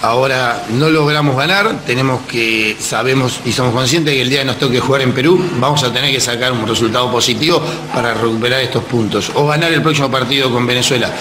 [0.00, 4.58] Ahora no logramos ganar, tenemos que, sabemos y somos conscientes que el día que nos
[4.58, 7.62] toque jugar en Perú vamos a tener que sacar un resultado positivo
[7.94, 11.12] para recuperar estos puntos o ganar el próximo partido con Venezuela.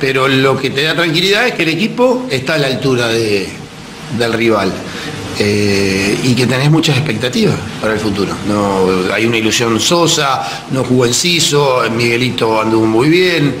[0.00, 3.63] Pero lo que te da tranquilidad es que el equipo está a la altura de,
[4.18, 4.72] del rival.
[5.36, 8.32] Eh, y que tenés muchas expectativas para el futuro.
[8.46, 13.54] No, hay una ilusión Sosa, no jugó Enciso, Miguelito anduvo muy bien.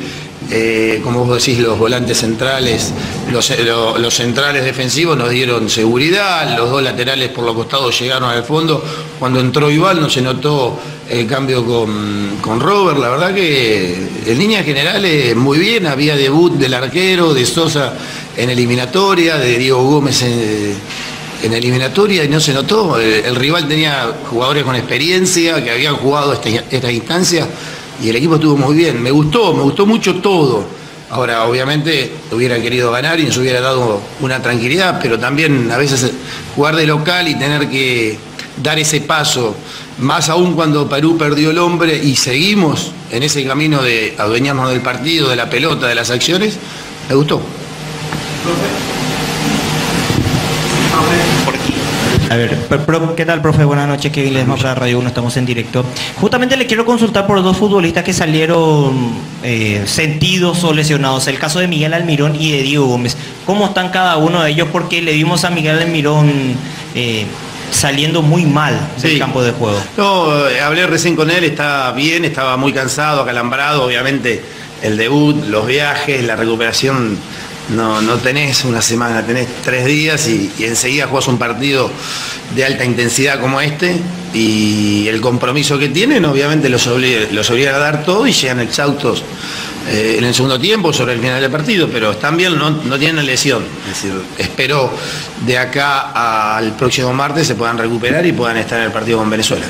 [0.50, 2.92] Eh, como vos decís, los volantes centrales,
[3.32, 8.28] los, lo- los centrales defensivos nos dieron seguridad, los dos laterales por los costados llegaron
[8.30, 8.84] al fondo.
[9.18, 10.78] Cuando entró Iván no se notó
[11.10, 13.94] el cambio con, con Robert, la verdad que
[14.26, 17.94] en líneas generales muy bien, había debut del arquero, de Sosa
[18.36, 22.98] en eliminatoria, de Diego Gómez en, eliminatoria y no se notó.
[22.98, 27.46] El, el rival tenía jugadores con experiencia que habían jugado esta, esta instancia
[28.02, 29.02] y el equipo estuvo muy bien.
[29.02, 30.64] Me gustó, me gustó mucho todo.
[31.10, 36.10] Ahora, obviamente, hubiera querido ganar y nos hubiera dado una tranquilidad, pero también a veces
[36.56, 38.18] jugar de local y tener que
[38.62, 39.54] dar ese paso,
[39.98, 44.80] más aún cuando Perú perdió el hombre y seguimos en ese camino de adueñarnos del
[44.80, 46.58] partido, de la pelota, de las acciones,
[47.08, 47.40] me gustó.
[52.30, 52.58] A ver,
[53.16, 53.64] ¿qué tal, profe?
[53.64, 55.84] Buenas noches, Kevin Ledesma para Radio 1, estamos en directo.
[56.16, 61.60] Justamente le quiero consultar por dos futbolistas que salieron eh, sentidos o lesionados, el caso
[61.60, 63.16] de Miguel Almirón y de Diego Gómez.
[63.46, 64.68] ¿Cómo están cada uno de ellos?
[64.72, 66.32] Porque le vimos a Miguel Almirón
[66.94, 67.26] eh,
[67.70, 69.80] saliendo muy mal del campo de juego.
[69.96, 74.42] No, eh, hablé recién con él, está bien, estaba muy cansado, acalambrado, obviamente
[74.82, 77.18] el debut, los viajes, la recuperación,
[77.70, 81.90] no, no tenés una semana, tenés tres días y, y enseguida jugás un partido
[82.54, 83.96] de alta intensidad como este
[84.34, 88.60] y el compromiso que tienen obviamente los obliga, los obliga a dar todo y llegan
[88.60, 89.22] exhaustos
[89.88, 92.98] eh, en el segundo tiempo sobre el final del partido, pero están bien, no, no
[92.98, 93.64] tienen lesión.
[93.82, 94.90] Es decir, espero
[95.46, 99.30] de acá al próximo martes se puedan recuperar y puedan estar en el partido con
[99.30, 99.66] Venezuela.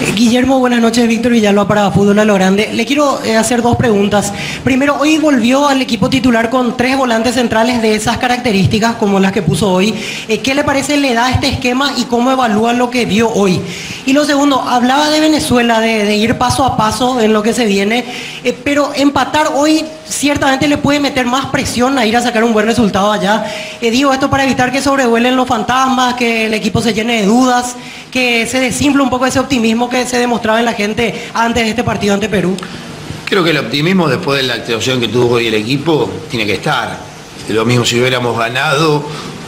[0.00, 1.06] Eh, Guillermo, buenas noches.
[1.06, 2.70] Víctor Villalba para Fútbol a lo Grande.
[2.72, 4.32] Le quiero eh, hacer dos preguntas.
[4.64, 9.32] Primero, hoy volvió al equipo titular con tres volantes centrales de esas características como las
[9.32, 9.94] que puso hoy.
[10.28, 13.60] Eh, ¿Qué le parece le da este esquema y cómo evalúa lo que vio hoy?
[14.06, 17.66] Y lo segundo, hablaba de Venezuela, de, ir paso a paso en lo que se
[17.66, 18.04] viene,
[18.64, 22.66] pero empatar hoy ciertamente le puede meter más presión a ir a sacar un buen
[22.66, 23.44] resultado allá.
[23.80, 27.26] Eh, digo esto para evitar que sobrevuelen los fantasmas, que el equipo se llene de
[27.26, 27.76] dudas,
[28.10, 31.70] que se desinfle un poco ese optimismo que se demostraba en la gente antes de
[31.70, 32.56] este partido ante Perú.
[33.24, 36.54] Creo que el optimismo después de la actuación que tuvo hoy el equipo tiene que
[36.54, 36.98] estar.
[37.48, 39.04] Lo mismo si hubiéramos ganado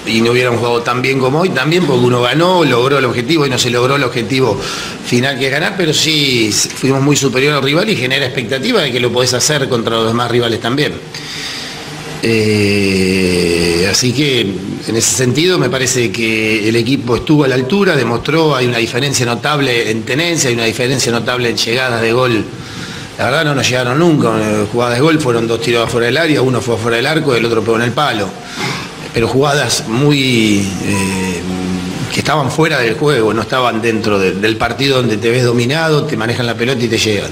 [0.07, 3.47] y no hubiéramos jugado tan bien como hoy, también porque uno ganó, logró el objetivo
[3.47, 4.61] y no se logró el objetivo
[5.05, 8.91] final que es ganar, pero sí fuimos muy superior al rival y genera expectativa de
[8.91, 10.93] que lo podés hacer contra los demás rivales también.
[12.25, 17.97] Eh, así que en ese sentido me parece que el equipo estuvo a la altura,
[17.97, 22.45] demostró, hay una diferencia notable en tenencia, hay una diferencia notable en llegadas de gol.
[23.19, 26.17] La verdad no nos llegaron nunca, eh, jugadas de gol fueron dos tiros afuera del
[26.17, 28.29] área, uno fue afuera del arco y el otro pegó en el palo.
[29.15, 31.41] Pero jugadas muy eh,
[32.13, 36.05] que estaban fuera del juego, no estaban dentro de- del partido donde te ves dominado,
[36.05, 37.31] te manejan la pelota y te llegan.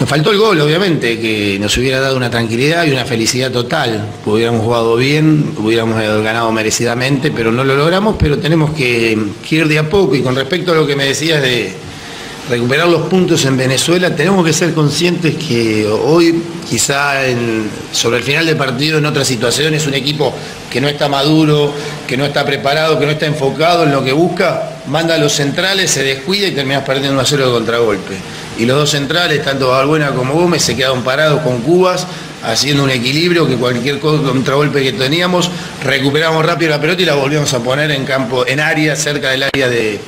[0.00, 4.08] Nos faltó el gol, obviamente, que nos hubiera dado una tranquilidad y una felicidad total.
[4.26, 9.16] Hubiéramos jugado bien, hubiéramos ganado merecidamente, pero no lo logramos, pero tenemos que,
[9.48, 10.16] que ir de a poco.
[10.16, 11.72] Y con respecto a lo que me decías de
[12.48, 17.14] recuperar los puntos en Venezuela, tenemos que ser conscientes que hoy, quizá
[17.92, 20.34] sobre el final del partido, en otras situaciones, un equipo
[20.70, 21.72] que no está maduro,
[22.06, 25.32] que no está preparado, que no está enfocado en lo que busca, manda a los
[25.32, 28.14] centrales, se descuida y terminas perdiendo un a cero de contragolpe.
[28.58, 32.06] y los dos centrales, tanto Balbuena como Gómez, se quedaron parados con Cubas,
[32.44, 35.50] haciendo un equilibrio que cualquier contragolpe que teníamos,
[35.82, 39.44] recuperamos rápido la pelota y la volvíamos a poner en campo, en área, cerca del
[39.44, 39.98] área de,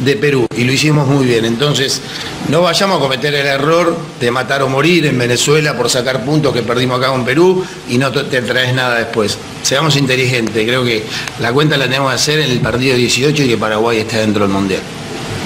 [0.00, 1.44] de Perú y lo hicimos muy bien.
[1.44, 2.00] Entonces,
[2.48, 6.52] no vayamos a cometer el error de matar o morir en Venezuela por sacar puntos
[6.52, 9.38] que perdimos acá con Perú y no te traes nada después.
[9.62, 11.04] Seamos inteligentes, creo que
[11.40, 14.44] la cuenta la tenemos que hacer en el partido 18 y que Paraguay esté dentro
[14.44, 14.80] del Mundial.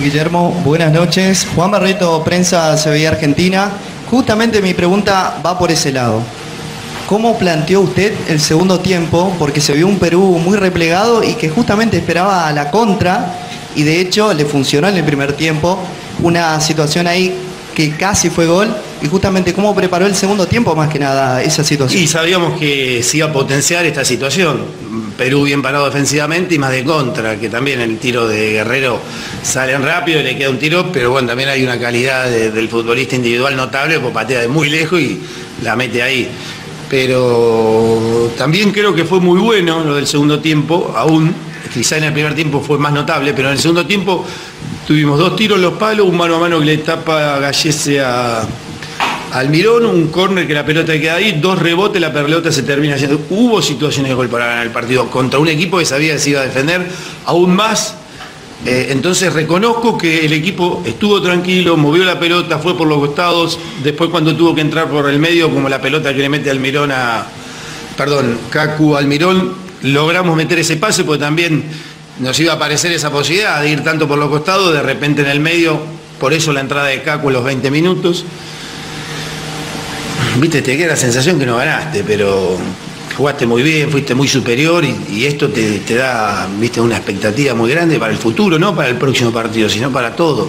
[0.02, 1.46] Guillermo, buenas noches.
[1.54, 3.70] Juan Barreto, Prensa Sevilla Argentina.
[4.10, 6.22] Justamente mi pregunta va por ese lado.
[7.06, 9.34] ¿Cómo planteó usted el segundo tiempo?
[9.38, 13.82] Porque se vio un Perú muy replegado y que justamente esperaba a la contra y
[13.82, 15.78] de hecho le funcionó en el primer tiempo
[16.22, 17.34] una situación ahí
[17.74, 18.68] que casi fue gol
[19.02, 22.02] y justamente cómo preparó el segundo tiempo más que nada esa situación.
[22.02, 24.64] Y sabíamos que se iba a potenciar esta situación.
[25.16, 29.00] Perú bien parado defensivamente y más de contra, que también el tiro de Guerrero
[29.42, 33.16] salen rápido y le queda un tiro, pero bueno, también hay una calidad del futbolista
[33.16, 35.20] individual notable, pues patea de muy lejos y
[35.62, 36.28] la mete ahí.
[36.88, 41.34] Pero también creo que fue muy bueno lo del segundo tiempo, aún
[41.72, 44.24] quizá en el primer tiempo fue más notable, pero en el segundo tiempo
[44.86, 48.46] tuvimos dos tiros en los palos, un mano a mano que le tapa Gallese a
[49.32, 53.20] Almirón, un córner que la pelota queda ahí, dos rebotes, la pelota se termina haciendo.
[53.30, 56.40] Hubo situaciones de gol para el partido contra un equipo que sabía que se iba
[56.40, 56.86] a defender
[57.26, 57.94] aún más.
[58.66, 63.58] Eh, entonces reconozco que el equipo estuvo tranquilo, movió la pelota, fue por los costados,
[63.82, 66.92] después cuando tuvo que entrar por el medio, como la pelota que le mete Almirón
[66.92, 67.24] a,
[67.96, 71.64] perdón, Cacu Almirón, logramos meter ese pase porque también
[72.18, 75.28] nos iba a aparecer esa posibilidad de ir tanto por los costados, de repente en
[75.28, 75.80] el medio,
[76.18, 78.24] por eso la entrada de Cacu en los 20 minutos.
[80.38, 82.58] Viste, te queda la sensación que no ganaste, pero
[83.16, 87.70] jugaste muy bien, fuiste muy superior y, esto te, te, da viste, una expectativa muy
[87.70, 90.48] grande para el futuro, no para el próximo partido, sino para todo.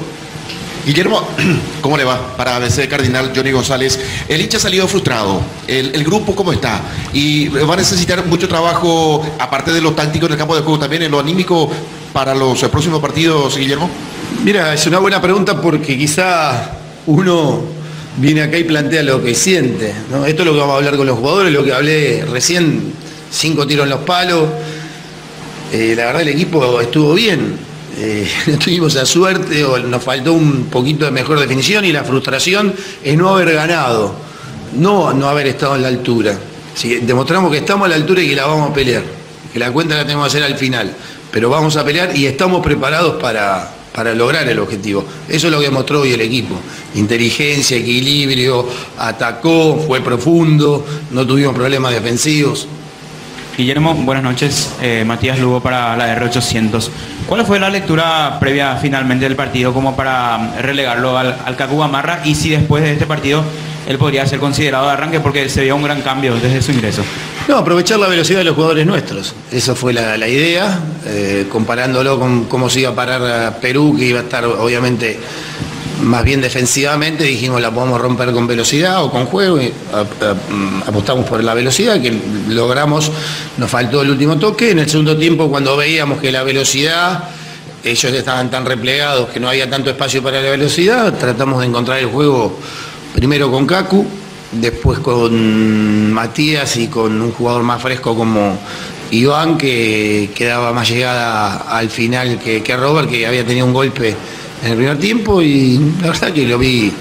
[0.86, 1.22] Guillermo,
[1.82, 2.36] ¿cómo le va?
[2.36, 4.00] Para ABC Cardinal, Johnny González.
[4.28, 5.42] El hincha ha salido frustrado.
[5.68, 6.82] El, grupo, ¿cómo está?
[7.14, 10.80] Y va a necesitar mucho trabajo, aparte de lo táctico en el campo de juego,
[10.80, 11.70] también en lo anímico
[12.12, 13.90] para los próximos partidos, Guillermo.
[14.44, 16.72] Mira, es una buena pregunta porque quizá
[17.06, 17.62] uno
[18.18, 19.94] viene acá y plantea lo que siente.
[20.26, 22.94] Esto es lo que vamos a hablar con los jugadores, lo que hablé recién,
[23.30, 24.50] cinco tiros en los palos.
[25.72, 30.34] Eh, la verdad el equipo estuvo bien eh, no tuvimos la suerte o nos faltó
[30.34, 32.74] un poquito de mejor definición y la frustración
[33.04, 34.14] es no haber ganado,
[34.78, 36.38] no no haber estado en la altura.
[37.02, 39.04] demostramos que estamos a la altura y que la vamos a pelear,
[39.52, 40.94] que la cuenta la tenemos que hacer al final,
[41.32, 45.06] pero vamos a pelear y estamos preparados para, para lograr el objetivo.
[45.28, 46.56] Eso es lo que mostró hoy el equipo.
[46.96, 48.68] Inteligencia, equilibrio,
[48.98, 52.68] atacó, fue profundo, no tuvimos problemas defensivos.
[53.62, 54.74] Guillermo, buenas noches.
[54.82, 56.90] Eh, Matías Lugo para la R800.
[57.28, 61.80] ¿Cuál fue la lectura previa finalmente del partido como para relegarlo al, al Cacu
[62.26, 63.44] y si después de este partido
[63.88, 67.04] él podría ser considerado de arranque porque se veía un gran cambio desde su ingreso?
[67.48, 69.36] No, aprovechar la velocidad de los jugadores nuestros.
[69.52, 74.06] Esa fue la, idea, eh, comparándolo con cómo se iba a parar a Perú, que
[74.06, 75.20] iba a estar obviamente
[76.02, 81.28] más bien defensivamente dijimos la podemos romper con velocidad o con juego y mm, apostamos
[81.28, 82.14] por la velocidad que
[82.50, 83.12] logramos,
[83.58, 87.30] nos faltó el último toque, en el segundo tiempo cuando veíamos que la velocidad,
[87.84, 92.00] ellos estaban tan replegados que no había tanto espacio para la velocidad, tratamos de encontrar
[92.00, 92.58] el juego
[93.14, 94.06] primero con Kaku,
[94.52, 98.58] después con Matías y con un jugador más fresco como
[99.12, 104.16] Iván que, quedaba más llegada al final que, que Robert que había tenido un golpe
[104.64, 106.92] en el primer tiempo y la verdad que lo vi,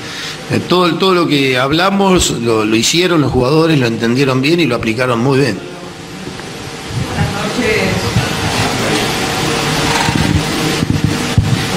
[0.51, 4.77] eh, todo, todo lo que hablamos lo, hicieron los jugadores, lo entendieron bien y lo
[4.77, 5.59] aplicaron muy bien.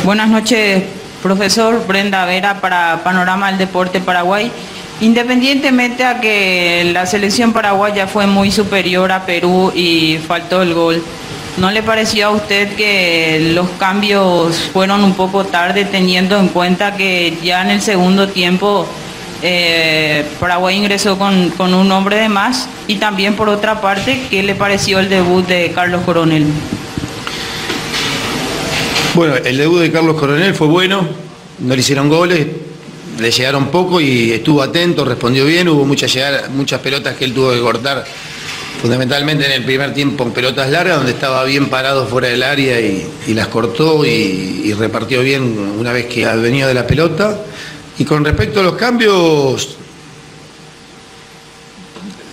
[0.05, 0.83] Buenas noches,
[1.21, 4.51] profesor Brenda Vera para Panorama del Deporte Paraguay.
[5.01, 11.03] Independientemente a que la selección paraguaya fue muy superior a Perú y faltó el gol,
[11.57, 16.97] ¿No le pareció a usted que los cambios fueron un poco tarde teniendo en cuenta
[16.97, 18.87] que ya en el segundo tiempo
[19.43, 22.67] eh, Paraguay ingresó con, con, un hombre de más?
[22.87, 26.47] Y también por otra parte, ¿qué le pareció el debut de Carlos Coronel?
[29.13, 31.07] Bueno, el debut de Carlos Coronel fue bueno,
[31.59, 32.47] no le hicieron goles,
[33.19, 37.51] le llegaron poco y estuvo atento, respondió bien, hubo muchas, muchas pelotas que él tuvo
[37.51, 38.05] que cortar
[38.83, 42.81] fundamentalmente en el primer tiempo en pelotas largas, donde estaba bien parado fuera del área
[42.81, 47.39] y, las cortó y, repartió bien una vez que venido de la pelota.
[47.97, 49.77] Y con respecto a los cambios,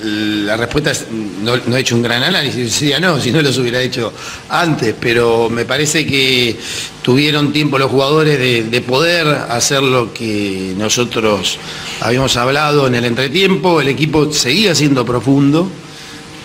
[0.02, 3.80] la respuesta es, no, he hecho un gran análisis, sí, no, si no los hubiera
[3.80, 4.12] hecho
[4.48, 6.56] antes, pero me parece que
[7.00, 11.58] tuvieron tiempo los jugadores de poder hacer lo que nosotros
[12.00, 15.70] habíamos hablado en el entretiempo, el equipo seguía siendo profundo.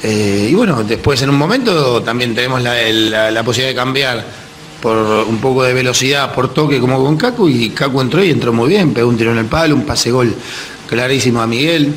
[0.03, 2.75] Eh, y bueno, después en un momento también tenemos la,
[3.31, 4.25] la- posibilidad de cambiar
[4.81, 8.53] por un poco de velocidad, por toque como con Cacu, y Cacu entró y entró
[8.53, 10.33] muy bien, pegó un tiro en el palo, un pase gol
[10.87, 11.93] clarísimo a Miguel.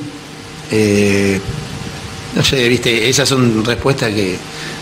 [0.71, 1.41] Eh,
[2.35, 4.37] no sé, viste, esas son respuestas que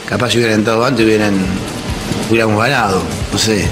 [0.08, 1.34] capaz si hubieran entrado antes hubieran,
[2.30, 3.02] hubiéramos ganado,
[3.32, 3.66] no sé.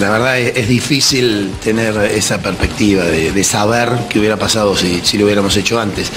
[0.00, 5.56] La verdad es, difícil tener esa perspectiva de, saber qué hubiera pasado si lo hubiéramos
[5.56, 6.10] hecho antes.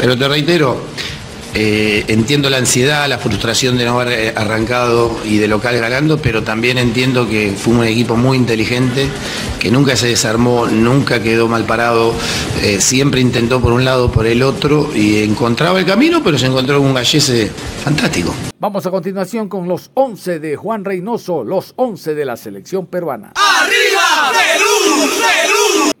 [0.00, 0.84] Pero te reitero,
[1.54, 6.18] eh, entiendo la ansiedad, la frustración de no haber eh, arrancado y de local ganando,
[6.18, 9.08] pero también entiendo que fue un equipo muy inteligente,
[9.58, 12.14] que nunca se desarmó, nunca quedó mal parado,
[12.62, 16.46] eh, siempre intentó por un lado, por el otro y encontraba el camino, pero se
[16.46, 17.50] encontró con un gallese
[17.82, 18.32] fantástico.
[18.60, 23.32] Vamos a continuación con los 11 de Juan Reynoso, los 11 de la selección peruana.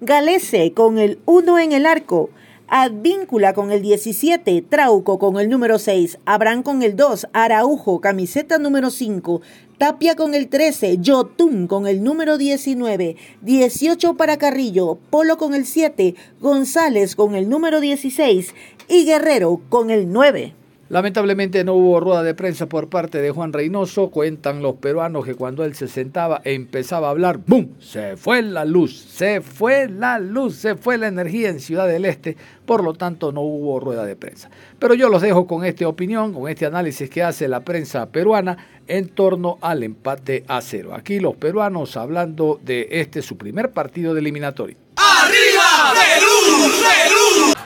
[0.00, 2.30] Galese con el 1 en el arco.
[2.72, 8.58] Advíncula con el 17, Trauco con el número 6, Abraham con el 2, Araujo, camiseta
[8.58, 9.40] número 5,
[9.76, 15.66] Tapia con el 13, Yotun con el número 19, 18 para Carrillo, Polo con el
[15.66, 18.54] 7, González con el número 16
[18.88, 20.59] y Guerrero con el 9.
[20.90, 24.10] Lamentablemente no hubo rueda de prensa por parte de Juan Reynoso.
[24.10, 27.76] Cuentan los peruanos que cuando él se sentaba e empezaba a hablar, ¡boom!
[27.78, 32.06] Se fue la luz, se fue la luz, se fue la energía en Ciudad del
[32.06, 32.36] Este.
[32.66, 34.50] Por lo tanto, no hubo rueda de prensa.
[34.80, 38.58] Pero yo los dejo con esta opinión, con este análisis que hace la prensa peruana
[38.88, 40.92] en torno al empate a cero.
[40.92, 44.76] Aquí los peruanos hablando de este su primer partido de eliminatorio.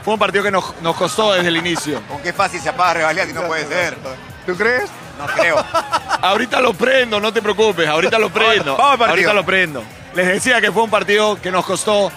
[0.03, 2.01] Fue un partido que nos, nos costó desde el inicio.
[2.09, 3.97] Con qué fácil se apaga Revalía, no puede ser.
[4.47, 4.91] ¿Tú crees?
[5.19, 5.65] No creo.
[6.23, 8.77] ahorita lo prendo, no te preocupes, ahorita lo prendo.
[8.77, 9.11] Vamos al partido.
[9.11, 9.85] ahorita lo prendo.
[10.15, 12.11] Les decía que fue un partido que nos costó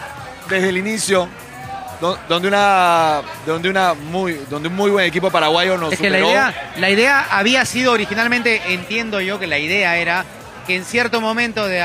[0.50, 1.28] desde el inicio,
[2.02, 6.10] do- donde una, donde una muy, donde un muy buen equipo paraguayo nos Es que
[6.10, 6.32] la superó.
[6.32, 10.26] idea, la idea había sido originalmente, entiendo yo que la idea era
[10.68, 11.82] que en cierto momento de,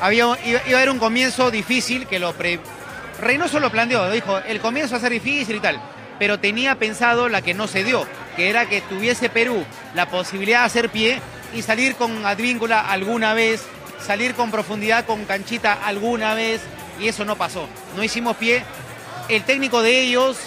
[0.00, 2.60] había, iba, iba a haber un comienzo difícil que lo pre...
[3.18, 5.80] Reynoso lo planteó, dijo, el comienzo va a ser difícil y tal,
[6.18, 8.06] pero tenía pensado la que no se dio,
[8.36, 9.64] que era que tuviese Perú
[9.94, 11.20] la posibilidad de hacer pie
[11.52, 13.64] y salir con Advíncula alguna vez,
[14.00, 16.60] salir con profundidad con Canchita alguna vez,
[17.00, 17.68] y eso no pasó.
[17.96, 18.62] No hicimos pie.
[19.28, 20.38] El técnico de ellos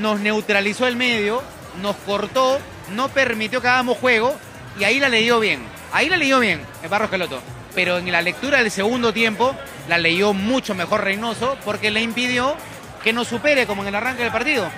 [0.00, 1.42] nos neutralizó el medio,
[1.80, 2.58] nos cortó,
[2.94, 4.34] no permitió que hagamos juego
[4.78, 5.62] y ahí la leyó bien.
[5.92, 7.40] Ahí la leyó bien el Barros Keloto.
[7.74, 9.54] Pero en la lectura del segundo tiempo
[9.88, 12.54] la leyó mucho mejor Reynoso porque le impidió
[13.02, 14.68] que nos supere como en el arranque del partido.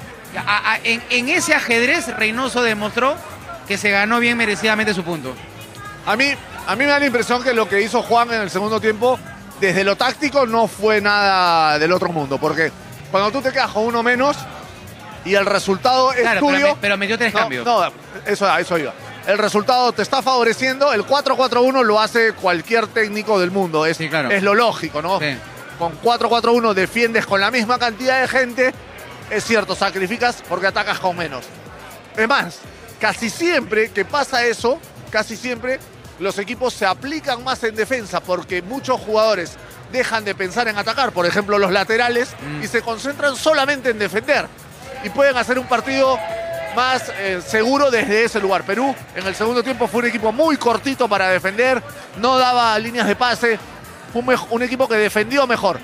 [0.47, 3.17] A- a- en, en ese ajedrez Reynoso demostró
[3.69, 5.35] que se ganó bien merecidamente su punto.
[6.07, 6.33] A mí,
[6.67, 9.19] a mí me da la impresión que lo que hizo Juan en el segundo tiempo,
[9.61, 12.39] desde lo táctico, no fue nada del otro mundo.
[12.39, 12.71] Porque
[13.11, 14.37] cuando tú te quedas con uno menos
[15.25, 16.69] y el resultado es Claro, pero tuyo.
[16.75, 17.65] me- pero metió tres No, cambios.
[17.65, 17.91] No,
[18.27, 18.93] eso, eso iba.
[19.27, 20.93] El resultado te está favoreciendo.
[20.93, 23.87] El 4-4-1 lo hace cualquier técnico del mundo.
[23.87, 25.19] Es, es lo lógico, ¿no?
[25.79, 28.75] Con 4-4-1 defiendes con la misma cantidad de gente.
[29.31, 31.47] Es cierto, sacrificas porque atacas con menos.
[32.17, 32.59] Es más,
[33.01, 34.79] casi siempre que pasa eso,
[35.11, 35.81] casi siempre
[36.19, 39.55] los equipos se aplican más en defensa porque muchos jugadores
[39.91, 42.31] dejan de pensar en atacar, por ejemplo los laterales,
[42.63, 44.47] y se concentran solamente en defender.
[45.03, 46.19] Y pueden hacer un partido
[46.75, 48.65] más eh, seguro desde ese lugar.
[48.65, 51.83] Perú en el segundo tiempo fue un equipo muy cortito para defender,
[52.19, 53.59] no daba líneas de pase,
[54.13, 55.79] fue un, equipo que defendió mejor.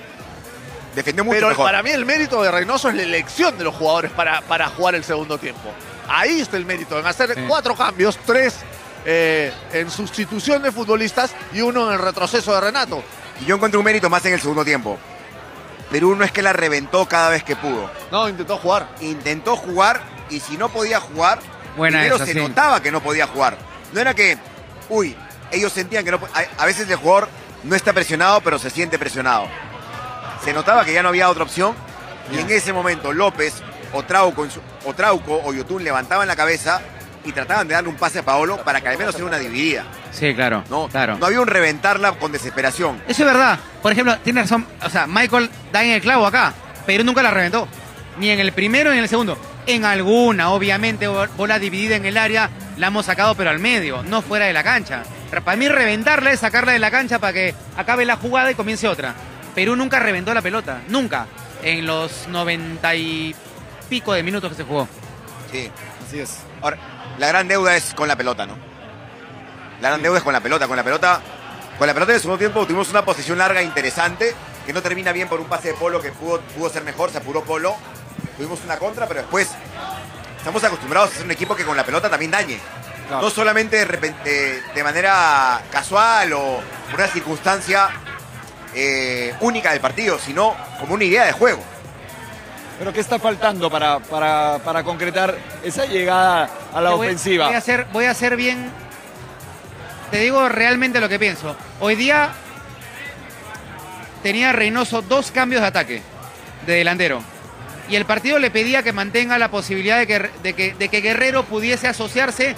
[0.94, 1.66] Defendió mucho Pero mejor.
[1.66, 4.94] para mí el mérito de Reynoso es la elección de los jugadores para, para jugar
[4.94, 5.70] el segundo tiempo.
[6.08, 8.60] Ahí está el mérito, en hacer cuatro cambios, tres
[9.04, 13.02] eh, en sustitución de futbolistas y uno en el retroceso de Renato.
[13.40, 14.98] Y yo encuentro un mérito más en el segundo tiempo.
[15.90, 17.90] Perú no es que la reventó cada vez que pudo.
[18.12, 18.88] No, intentó jugar.
[19.00, 21.40] Intentó jugar y si no podía jugar,
[21.76, 22.38] Buena primero esa, se sí.
[22.38, 23.56] notaba que no podía jugar.
[23.92, 24.38] No era que,
[24.88, 25.16] uy,
[25.50, 27.28] ellos sentían que no a, a veces el jugador
[27.64, 29.46] no está presionado, pero se siente presionado.
[30.44, 31.74] Se notaba que ya no había otra opción
[32.32, 33.54] y en ese momento López
[33.92, 34.46] o Trauco,
[34.84, 36.80] o Trauco o Yotun levantaban la cabeza
[37.24, 39.84] y trataban de darle un pase a Paolo para que al menos sea una dividida.
[40.10, 40.64] Sí, claro.
[40.70, 41.16] No, claro.
[41.18, 43.02] no había un reventarla con desesperación.
[43.08, 43.58] Eso es verdad.
[43.82, 44.66] Por ejemplo, tiene razón.
[44.84, 46.52] O sea, Michael da en el clavo acá.
[46.86, 47.68] Perú nunca la reventó.
[48.18, 49.38] Ni en el primero ni en el segundo.
[49.66, 54.02] En alguna, obviamente, bo- bola dividida en el área, la hemos sacado, pero al medio,
[54.02, 55.02] no fuera de la cancha.
[55.28, 58.54] Pero para mí, reventarla es sacarla de la cancha para que acabe la jugada y
[58.54, 59.14] comience otra.
[59.54, 60.80] Perú nunca reventó la pelota.
[60.88, 61.26] Nunca.
[61.62, 63.34] En los 90 y
[63.88, 64.88] pico de minutos que se jugó.
[65.52, 65.70] Sí.
[66.06, 66.38] Así es.
[66.62, 66.78] Ahora,
[67.18, 68.56] la gran deuda es con la pelota, ¿no?
[69.80, 70.66] La gran deuda es con la pelota.
[70.66, 71.20] Con la pelota,
[71.78, 74.34] con la pelota en el segundo tiempo tuvimos una posición larga interesante
[74.66, 77.18] que no termina bien por un pase de Polo que pudo, pudo ser mejor, se
[77.18, 77.74] apuró Polo.
[78.36, 79.48] Tuvimos una contra, pero después
[80.36, 82.58] estamos acostumbrados a ser un equipo que con la pelota también dañe.
[83.08, 83.22] Claro.
[83.22, 87.88] No solamente de, repente, de manera casual o por una circunstancia
[88.74, 91.62] eh, única del partido, sino como una idea de juego.
[92.80, 97.44] Pero ¿qué está faltando para, para, para concretar esa llegada a la voy- ofensiva?
[97.44, 98.70] Voy a, hacer, voy a hacer bien.
[100.10, 101.54] Te digo realmente lo que pienso.
[101.78, 102.30] Hoy día
[104.22, 106.02] tenía Reynoso dos cambios de ataque
[106.66, 107.22] de delantero.
[107.90, 111.02] Y el partido le pedía que mantenga la posibilidad de que, de que, de que
[111.02, 112.56] Guerrero pudiese asociarse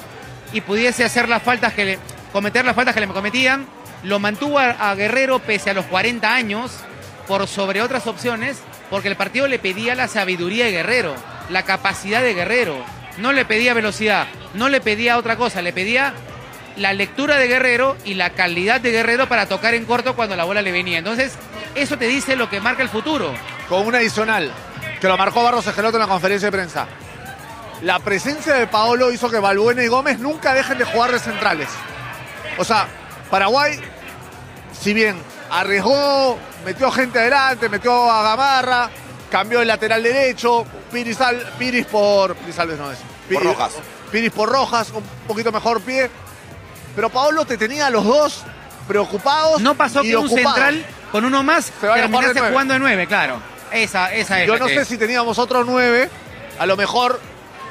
[0.53, 1.99] y pudiese hacer las faltas que le,
[2.33, 3.67] cometer las faltas que le cometían.
[4.05, 6.71] Lo mantuvo a, a Guerrero pese a los 40 años
[7.27, 8.59] por sobre otras opciones,
[8.93, 11.15] porque el partido le pedía la sabiduría de Guerrero,
[11.49, 12.77] la capacidad de Guerrero.
[13.17, 16.13] No le pedía velocidad, no le pedía otra cosa, le pedía
[16.77, 20.45] la lectura de Guerrero y la calidad de Guerrero para tocar en corto cuando la
[20.45, 20.99] bola le venía.
[20.99, 21.39] Entonces,
[21.75, 23.33] eso te dice lo que marca el futuro.
[23.67, 24.53] Con una adicional,
[25.01, 26.87] que lo marcó Barros Esqueloto en la conferencia de prensa.
[27.81, 31.69] La presencia de Paolo hizo que Balbuena y Gómez nunca dejen de jugar de centrales.
[32.59, 32.89] O sea,
[33.31, 33.81] Paraguay,
[34.79, 35.17] si bien
[35.53, 38.91] arriesgó, metió gente adelante, metió a Gamarra,
[39.31, 42.35] cambió el lateral derecho, Piris, Al- Piris por.
[42.37, 42.99] Piris Alves no es.
[43.33, 43.73] Por Rojas.
[44.11, 46.11] Piris por Rojas, un poquito mejor pie.
[46.97, 48.43] Pero Paolo te tenía a los dos
[48.89, 49.61] preocupados.
[49.63, 52.49] No pasó y que un central con uno más de terminase nueve.
[52.51, 53.37] jugando de nueve, claro.
[53.71, 56.11] Esa, esa es Yo no sé si teníamos otro nueve.
[56.59, 57.19] A lo mejor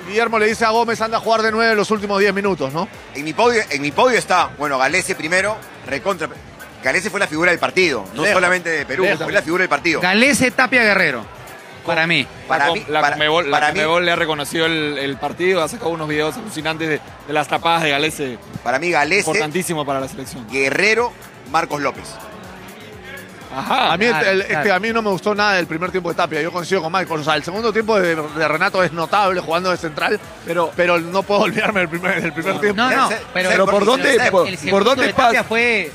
[0.08, 2.88] Guillermo le dice a Gómez anda a jugar de nueve los últimos 10 minutos, ¿no?
[3.14, 5.56] En mi podio, en mi podio está, bueno, Galese primero,
[5.86, 6.28] recontra.
[6.84, 8.36] Galese fue la figura del partido, no Lejos.
[8.36, 9.24] solamente de Perú, Lejos.
[9.24, 10.02] fue la figura del partido.
[10.02, 11.24] Galese Tapia Guerrero.
[11.86, 12.28] Para mí.
[12.48, 15.90] Para la, mí- la para- la mí- le ha reconocido el, el partido, ha sacado
[15.90, 18.38] unos videos alucinantes de, de las tapadas de Galese.
[18.64, 20.48] Para mí, Galese, Importantísimo para la selección.
[20.50, 21.12] Guerrero,
[21.52, 22.04] Marcos López.
[23.54, 23.92] Ajá.
[23.92, 24.60] a, mí, el- claro, el- claro.
[24.60, 26.42] este, a mí no me gustó nada el primer tiempo de Tapia.
[26.42, 27.20] Yo coincido con Michael.
[27.20, 31.00] O sea, el segundo tiempo de, de Renato es notable jugando de central, pero, pero
[31.00, 32.82] no puedo olvidarme del primer, del primer tiempo.
[32.82, 35.92] No, no, pero, Pero ¿por dónde- el por- segundo por dónde de Tapia fue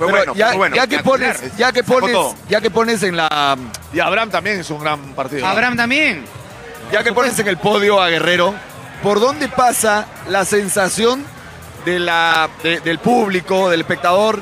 [0.00, 0.76] Fue Pero bueno, ya, fue bueno.
[0.76, 2.16] ya que pones, ya que pones,
[2.48, 3.58] ya que pones en la,
[3.92, 5.46] Y Abraham también hizo un gran partido.
[5.46, 6.24] Abraham también.
[6.90, 8.54] ya que pones en el podio a Guerrero,
[9.02, 11.22] ¿por dónde pasa la sensación
[11.84, 14.40] de la, de- del público, del espectador,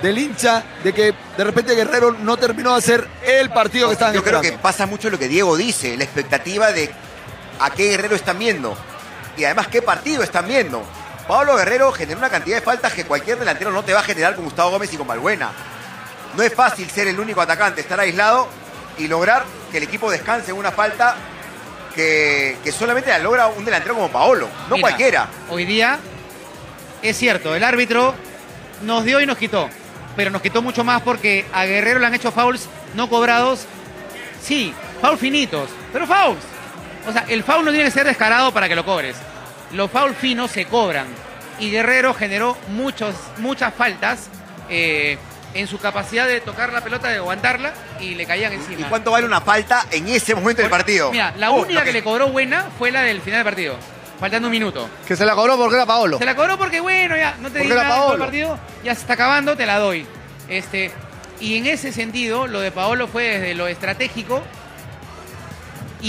[0.00, 4.14] del hincha, de que de repente Guerrero no terminó de hacer el partido que estaban
[4.14, 4.58] Yo creo esperando?
[4.58, 6.88] que pasa mucho lo que Diego dice, la expectativa de
[7.58, 8.76] a qué Guerrero están viendo.
[9.36, 10.84] Y además qué partido están viendo.
[11.26, 14.34] Pablo Guerrero generó una cantidad de faltas que cualquier delantero no te va a generar
[14.34, 15.50] con Gustavo Gómez y con Balbuena.
[16.36, 18.48] No es fácil ser el único atacante, estar aislado
[18.98, 21.16] y lograr que el equipo descanse en una falta
[21.94, 25.28] que, que solamente la logra un delantero como Paolo, no Mira, cualquiera.
[25.48, 25.98] Hoy día,
[27.00, 28.14] es cierto, el árbitro
[28.82, 29.70] nos dio y nos quitó.
[30.16, 33.66] Pero nos quitó mucho más porque a Guerrero le han hecho fouls no cobrados.
[34.42, 36.40] Sí, fouls finitos, pero fouls.
[37.08, 39.16] O sea, el foul no tiene que ser descarado para que lo cobres.
[39.72, 41.06] Los fouls finos se cobran.
[41.58, 44.28] Y Guerrero generó muchos, muchas faltas
[44.68, 45.18] eh,
[45.54, 48.80] en su capacidad de tocar la pelota, de aguantarla y le caían encima.
[48.80, 51.10] ¿Y cuánto vale una falta en ese momento del partido?
[51.12, 53.76] Mira, la Oh, única que le cobró buena fue la del final del partido.
[54.18, 54.88] Faltando un minuto.
[55.06, 56.18] Que se la cobró porque era Paolo.
[56.18, 58.94] Se la cobró porque, bueno, ya no te Porque di nada todo el partido, ya
[58.94, 60.06] se está acabando, te la doy.
[60.48, 60.90] Este,
[61.40, 64.42] y en ese sentido, lo de Paolo fue desde lo estratégico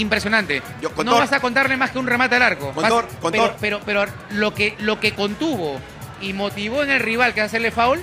[0.00, 0.62] impresionante.
[0.94, 2.72] con no vas a contarle más que un remate al arco.
[2.72, 5.78] Con Vas- todo- con pero, pero, pero lo que, lo que contuvo
[6.20, 8.02] y motivó en el rival que hacerle foul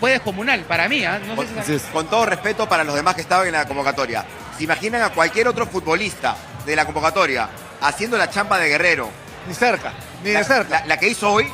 [0.00, 1.04] fue descomunal para mí.
[1.04, 1.18] ¿ah?
[1.26, 4.24] No sé si- Con todo respeto para los demás que estaban en la convocatoria.
[4.56, 7.48] ¿Se imaginan a cualquier otro futbolista de la convocatoria
[7.80, 9.10] haciendo la champa de Guerrero?
[9.46, 10.80] Ni cerca, ni la, de cerca.
[10.80, 11.46] La, la que hizo hoy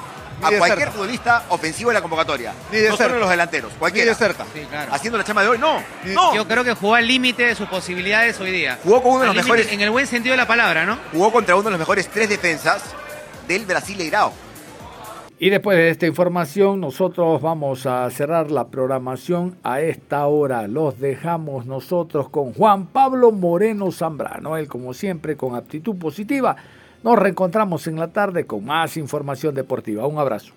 [0.47, 0.93] a cualquier cerca.
[0.93, 2.53] futbolista ofensivo de la convocatoria.
[2.73, 3.11] Ni de no cerca.
[3.13, 4.07] solo los delanteros, cualquiera.
[4.07, 4.45] Ni de cerca.
[4.53, 4.93] Sí, claro.
[4.93, 5.81] Haciendo la chamba de hoy, no.
[6.07, 6.35] no.
[6.35, 8.79] Yo creo que jugó al límite de sus posibilidades hoy día.
[8.83, 10.99] Jugó con uno de los mejores- En el buen sentido de la palabra, ¿no?
[11.13, 12.83] Jugó contra uno de los mejores tres defensas
[13.49, 14.33] del Brasil Leirao.
[15.37, 20.69] Y después de esta información, nosotros vamos a cerrar la programación a esta hora.
[20.69, 24.57] Los dejamos nosotros con Juan Pablo Moreno Zambrano.
[24.57, 26.55] Él, como siempre, con aptitud positiva.
[27.05, 30.07] Nos reencontramos en la tarde con más información deportiva.
[30.07, 30.55] Un abrazo.